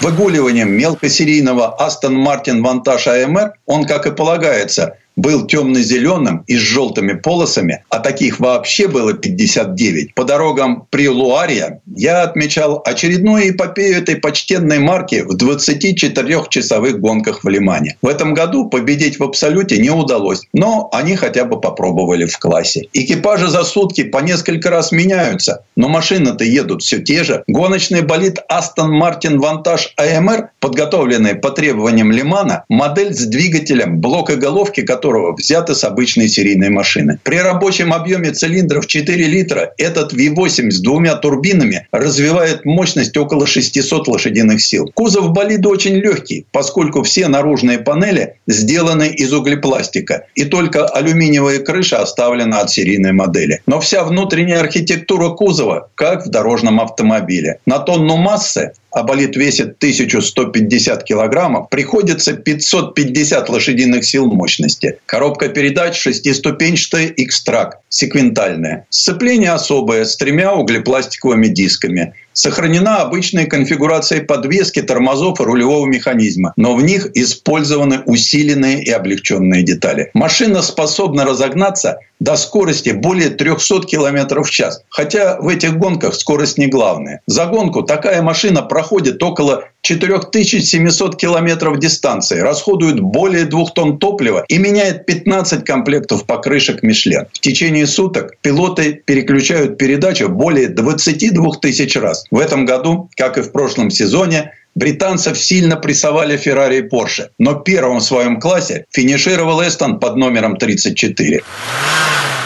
выгуливанием 0.00 0.70
мелкосерийного 0.70 1.76
Aston 1.80 2.24
Martin 2.24 2.62
Vantage 2.62 3.06
AMR 3.06 3.52
он, 3.66 3.84
как 3.84 4.06
и 4.06 4.12
полагается, 4.12 4.98
был 5.16 5.46
темно-зеленым 5.46 6.44
и 6.46 6.56
с 6.56 6.60
желтыми 6.60 7.14
полосами, 7.14 7.84
а 7.88 7.98
таких 7.98 8.38
вообще 8.38 8.86
было 8.86 9.14
59. 9.14 10.14
По 10.14 10.24
дорогам 10.24 10.86
при 10.90 11.08
Луаре 11.08 11.80
я 11.96 12.22
отмечал 12.22 12.82
очередную 12.84 13.50
эпопею 13.50 13.96
этой 13.96 14.16
почтенной 14.16 14.78
марки 14.78 15.24
в 15.26 15.36
24-часовых 15.36 16.98
гонках 16.98 17.44
в 17.44 17.48
Лимане. 17.48 17.96
В 18.02 18.08
этом 18.08 18.34
году 18.34 18.68
победить 18.68 19.18
в 19.18 19.24
абсолюте 19.24 19.78
не 19.78 19.90
удалось, 19.90 20.42
но 20.52 20.88
они 20.92 21.16
хотя 21.16 21.44
бы 21.44 21.60
попробовали 21.60 22.26
в 22.26 22.38
классе. 22.38 22.88
Экипажи 22.92 23.48
за 23.48 23.64
сутки 23.64 24.04
по 24.04 24.18
несколько 24.18 24.70
раз 24.70 24.92
меняются, 24.92 25.64
но 25.76 25.88
машины-то 25.88 26.44
едут 26.44 26.82
все 26.82 27.00
те 27.00 27.24
же. 27.24 27.42
Гоночный 27.46 28.02
болид 28.02 28.38
Aston 28.50 28.90
Martin 29.00 29.38
Vantage 29.38 29.88
AMR, 29.98 30.48
подготовленный 30.60 31.34
по 31.34 31.50
требованиям 31.50 32.12
Лимана, 32.12 32.64
модель 32.68 33.14
с 33.14 33.24
двигателем, 33.26 34.00
блок 34.00 34.30
и 34.30 34.36
головки, 34.36 34.82
который 34.82 35.05
которого 35.06 35.36
взяты 35.36 35.74
с 35.76 35.84
обычной 35.84 36.28
серийной 36.28 36.68
машины. 36.68 37.18
При 37.22 37.36
рабочем 37.38 37.92
объеме 37.92 38.32
цилиндров 38.32 38.88
4 38.88 39.26
литра 39.26 39.72
этот 39.78 40.12
V8 40.12 40.70
с 40.70 40.80
двумя 40.80 41.14
турбинами 41.14 41.86
развивает 41.92 42.64
мощность 42.64 43.16
около 43.16 43.46
600 43.46 44.08
лошадиных 44.08 44.60
сил. 44.60 44.90
Кузов 44.94 45.30
болида 45.30 45.68
очень 45.68 45.94
легкий, 45.94 46.44
поскольку 46.50 47.04
все 47.04 47.28
наружные 47.28 47.78
панели 47.78 48.34
сделаны 48.48 49.08
из 49.08 49.32
углепластика, 49.32 50.24
и 50.34 50.44
только 50.44 50.86
алюминиевая 50.86 51.60
крыша 51.60 52.02
оставлена 52.02 52.60
от 52.62 52.70
серийной 52.70 53.12
модели. 53.12 53.60
Но 53.66 53.78
вся 53.78 54.02
внутренняя 54.02 54.58
архитектура 54.58 55.28
кузова, 55.28 55.88
как 55.94 56.26
в 56.26 56.30
дорожном 56.30 56.80
автомобиле. 56.80 57.58
На 57.64 57.78
тонну 57.78 58.16
массы 58.16 58.72
а 58.96 59.02
болид 59.02 59.36
весит 59.36 59.76
1150 59.76 61.04
килограммов, 61.04 61.68
приходится 61.68 62.32
550 62.32 63.50
лошадиных 63.50 64.06
сил 64.06 64.24
мощности. 64.32 64.98
Коробка 65.04 65.50
передач 65.50 65.98
шестиступенчатая 65.98 67.08
X-Track, 67.08 67.72
секвентальная. 67.90 68.86
Сцепление 68.88 69.52
особое, 69.52 70.06
с 70.06 70.16
тремя 70.16 70.54
углепластиковыми 70.54 71.48
дисками. 71.48 72.14
Сохранена 72.32 73.02
обычная 73.02 73.44
конфигурация 73.44 74.24
подвески, 74.24 74.80
тормозов 74.80 75.40
и 75.40 75.44
рулевого 75.44 75.86
механизма, 75.86 76.54
но 76.56 76.74
в 76.74 76.82
них 76.82 77.08
использованы 77.14 78.00
усиленные 78.06 78.82
и 78.82 78.90
облегченные 78.90 79.62
детали. 79.62 80.10
Машина 80.14 80.62
способна 80.62 81.26
разогнаться 81.26 81.98
до 82.20 82.36
скорости 82.36 82.90
более 82.90 83.30
300 83.30 83.82
км 83.82 84.42
в 84.42 84.50
час. 84.50 84.82
Хотя 84.88 85.38
в 85.40 85.48
этих 85.48 85.76
гонках 85.76 86.14
скорость 86.14 86.58
не 86.58 86.66
главная. 86.66 87.20
За 87.26 87.46
гонку 87.46 87.82
такая 87.82 88.22
машина 88.22 88.62
проходит 88.62 89.22
около 89.22 89.64
4700 89.82 91.16
километров 91.16 91.78
дистанции, 91.78 92.40
расходует 92.40 93.00
более 93.00 93.44
2 93.44 93.64
тонн 93.74 93.98
топлива 93.98 94.44
и 94.48 94.58
меняет 94.58 95.06
15 95.06 95.64
комплектов 95.64 96.24
покрышек 96.24 96.82
Мишлен. 96.82 97.26
В 97.32 97.40
течение 97.40 97.86
суток 97.86 98.36
пилоты 98.40 99.00
переключают 99.04 99.78
передачу 99.78 100.28
более 100.28 100.68
22 100.68 101.52
тысяч 101.60 101.96
раз. 101.96 102.24
В 102.30 102.38
этом 102.38 102.64
году, 102.64 103.10
как 103.16 103.38
и 103.38 103.42
в 103.42 103.52
прошлом 103.52 103.90
сезоне, 103.90 104.52
британцев 104.76 105.36
сильно 105.36 105.76
прессовали 105.76 106.36
Феррари 106.36 106.76
и 106.78 106.82
Порше, 106.82 107.30
но 107.38 107.54
первым 107.54 107.98
в 107.98 108.04
своем 108.04 108.38
классе 108.38 108.84
финишировал 108.90 109.60
Эстон 109.66 109.98
под 109.98 110.16
номером 110.16 110.56
34. 110.56 111.42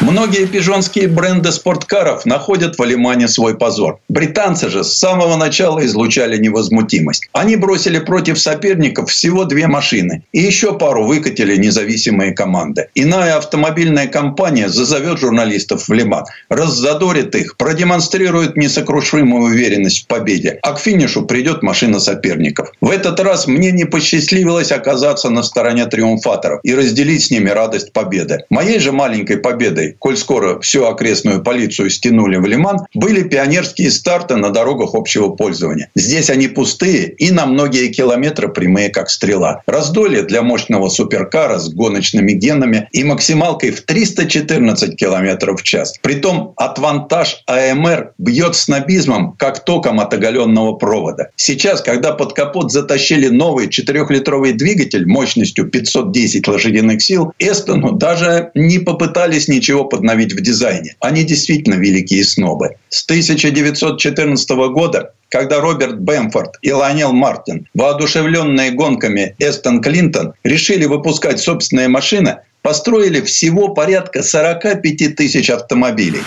Многие 0.01 0.47
пижонские 0.47 1.09
бренды 1.09 1.53
спорткаров 1.53 2.25
находят 2.25 2.79
в 2.79 2.83
Алимане 2.83 3.29
свой 3.29 3.59
позор. 3.59 4.01
Британцы 4.09 4.71
же 4.71 4.83
с 4.83 4.95
самого 4.95 5.37
начала 5.37 5.85
излучали 5.85 6.39
невозмутимость. 6.39 7.29
Они 7.35 7.57
бросили 7.57 7.99
против 7.99 8.41
соперников 8.41 9.11
всего 9.11 9.45
две 9.45 9.67
машины. 9.67 10.23
И 10.33 10.41
еще 10.41 10.79
пару 10.79 11.05
выкатили 11.05 11.55
независимые 11.57 12.33
команды. 12.33 12.89
Иная 12.95 13.37
автомобильная 13.37 14.07
компания 14.07 14.71
зазовет 14.71 15.19
журналистов 15.19 15.87
в 15.87 15.93
Лиман, 15.93 16.25
раззадорит 16.49 17.35
их, 17.35 17.59
продемонстрирует 17.59 18.57
несокрушимую 18.57 19.43
уверенность 19.51 20.05
в 20.05 20.07
победе. 20.07 20.61
А 20.63 20.73
к 20.73 20.81
финишу 20.81 21.27
придет 21.27 21.63
машина 21.63 22.01
соперников. 22.21 22.73
В 22.81 22.91
этот 22.91 23.21
раз 23.21 23.47
мне 23.47 23.73
не 23.73 23.85
посчастливилось 23.85 24.73
оказаться 24.73 25.31
на 25.31 25.43
стороне 25.43 25.87
триумфаторов 25.87 26.61
и 26.63 26.75
разделить 26.75 27.25
с 27.25 27.31
ними 27.31 27.49
радость 27.49 27.93
победы. 27.93 28.45
Моей 28.51 28.79
же 28.79 28.93
маленькой 28.93 29.39
победой 29.39 29.97
коль 29.99 30.17
скоро 30.17 30.61
всю 30.61 30.85
окрестную 30.85 31.43
полицию 31.43 31.91
стянули 31.91 32.37
в 32.37 32.45
Лиман, 32.45 32.87
были 32.95 33.23
пионерские 33.23 33.91
старты 33.91 34.37
на 34.37 34.51
дорогах 34.51 34.95
общего 34.95 35.31
пользования. 35.31 35.89
Здесь 35.95 36.31
они 36.31 36.49
пустые 36.49 37.09
и 37.09 37.31
на 37.31 37.47
многие 37.47 37.89
километры 37.89 38.49
прямые, 38.49 38.91
как 38.91 39.11
стрела. 39.11 39.63
Раздолье 39.67 40.23
для 40.23 40.43
мощного 40.43 40.89
суперкара 40.89 41.59
с 41.59 41.73
гоночными 41.73 42.33
генами 42.33 42.89
и 42.93 43.05
максималкой 43.05 43.71
в 43.71 43.83
314 43.83 44.97
километров 44.97 45.61
в 45.61 45.63
час. 45.63 45.95
Притом 46.03 46.53
отвантаж 46.57 47.43
АМР 47.47 48.13
бьет 48.19 48.55
снобизмом, 48.55 49.35
как 49.39 49.65
током 49.65 50.01
от 50.01 50.13
оголенного 50.13 50.75
провода. 50.75 51.31
Сейчас, 51.37 51.81
когда 51.81 52.10
под 52.13 52.33
капот 52.35 52.73
затащили 52.73 53.29
новый 53.29 53.69
4-литровый 53.69 54.53
двигатель 54.53 55.07
мощностью 55.07 55.69
510 55.69 56.47
лошадиных 56.49 57.03
сил, 57.03 57.33
Эстону 57.39 57.93
даже 57.93 58.51
не 58.55 58.79
попытались 58.79 59.49
ничего 59.49 59.81
его 59.81 59.89
подновить 59.89 60.33
в 60.33 60.41
дизайне. 60.41 60.97
Они 61.01 61.25
действительно 61.25 61.75
великие 61.75 62.25
снобы. 62.25 62.77
С 62.89 63.05
1914 63.05 64.51
года 64.73 65.13
когда 65.33 65.61
Роберт 65.61 66.01
Бэмфорд 66.01 66.57
и 66.61 66.73
Лайнел 66.73 67.13
Мартин, 67.13 67.69
воодушевленные 67.75 68.73
гонками 68.73 69.37
Эстон 69.39 69.81
Клинтон, 69.81 70.35
решили 70.43 70.87
выпускать 70.87 71.39
собственные 71.39 71.87
машины, 71.87 72.39
построили 72.63 73.21
всего 73.21 73.69
порядка 73.69 74.25
45 74.25 75.15
тысяч 75.15 75.49
автомобилей. 75.49 76.23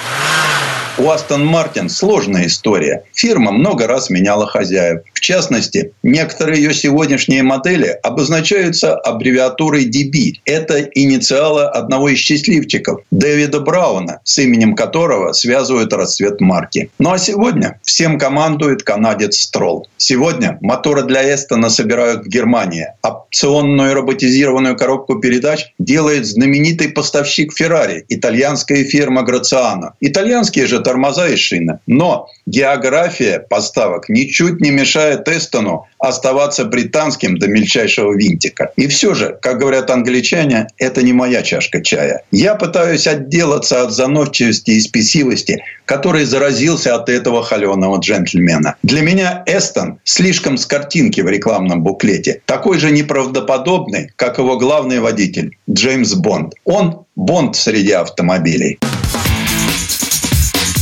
У 0.97 1.09
Астон 1.09 1.43
Мартин 1.43 1.89
сложная 1.89 2.45
история. 2.45 3.03
Фирма 3.15 3.51
много 3.51 3.87
раз 3.87 4.11
меняла 4.11 4.45
хозяев. 4.45 5.01
Частности, 5.23 5.93
некоторые 6.03 6.61
ее 6.61 6.73
сегодняшние 6.73 7.43
модели 7.43 7.97
обозначаются 8.03 8.93
аббревиатурой 8.93 9.89
DB. 9.89 10.41
Это 10.43 10.81
инициалы 10.81 11.63
одного 11.63 12.09
из 12.09 12.17
счастливчиков– 12.17 12.99
Дэвида 13.11 13.61
Брауна, 13.61 14.19
с 14.25 14.37
именем 14.39 14.75
которого 14.75 15.31
связывают 15.31 15.93
расцвет 15.93 16.41
марки. 16.41 16.89
Ну 16.99 17.13
а 17.13 17.17
сегодня 17.17 17.79
всем 17.83 18.19
командует 18.19 18.83
канадец 18.83 19.37
Строл. 19.37 19.87
Сегодня 19.95 20.57
моторы 20.59 21.03
для 21.03 21.33
Эстона 21.33 21.69
собирают 21.69 22.25
в 22.25 22.27
Германии. 22.27 22.87
Опционную 23.01 23.93
роботизированную 23.93 24.75
коробку 24.75 25.19
передач 25.19 25.73
делает 25.79 26.25
знаменитый 26.25 26.89
поставщик 26.89 27.53
Феррари– 27.53 28.03
итальянская 28.09 28.83
фирма 28.83 29.23
Грациано. 29.23 29.93
Итальянские 30.01 30.67
же 30.67 30.81
тормоза 30.81 31.29
и 31.29 31.37
шины. 31.37 31.79
Но 31.87 32.27
география 32.45 33.39
поставок 33.39 34.09
ничуть 34.09 34.59
не 34.59 34.71
мешает 34.71 35.12
Эстону 35.27 35.87
оставаться 35.99 36.65
британским 36.65 37.37
до 37.37 37.47
мельчайшего 37.47 38.13
винтика. 38.13 38.71
И 38.75 38.87
все 38.87 39.13
же, 39.13 39.37
как 39.41 39.59
говорят 39.59 39.89
англичане, 39.89 40.67
это 40.77 41.01
не 41.01 41.13
моя 41.13 41.41
чашка 41.41 41.81
чая. 41.81 42.23
Я 42.31 42.55
пытаюсь 42.55 43.07
отделаться 43.07 43.83
от 43.83 43.91
заносчивости 43.91 44.71
и 44.71 44.81
спесивости, 44.81 45.63
который 45.85 46.25
заразился 46.25 46.95
от 46.95 47.09
этого 47.09 47.43
холеного 47.43 47.99
джентльмена. 47.99 48.75
Для 48.83 49.01
меня 49.01 49.43
Эстон 49.45 49.99
слишком 50.03 50.57
с 50.57 50.65
картинки 50.65 51.21
в 51.21 51.29
рекламном 51.29 51.83
буклете. 51.83 52.41
Такой 52.45 52.79
же 52.79 52.91
неправдоподобный, 52.91 54.11
как 54.15 54.37
его 54.37 54.57
главный 54.57 54.99
водитель 54.99 55.57
Джеймс 55.69 56.13
Бонд. 56.15 56.53
Он 56.65 57.05
Бонд 57.15 57.55
среди 57.55 57.91
автомобилей. 57.91 58.79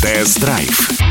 Тест-драйв. 0.01 1.10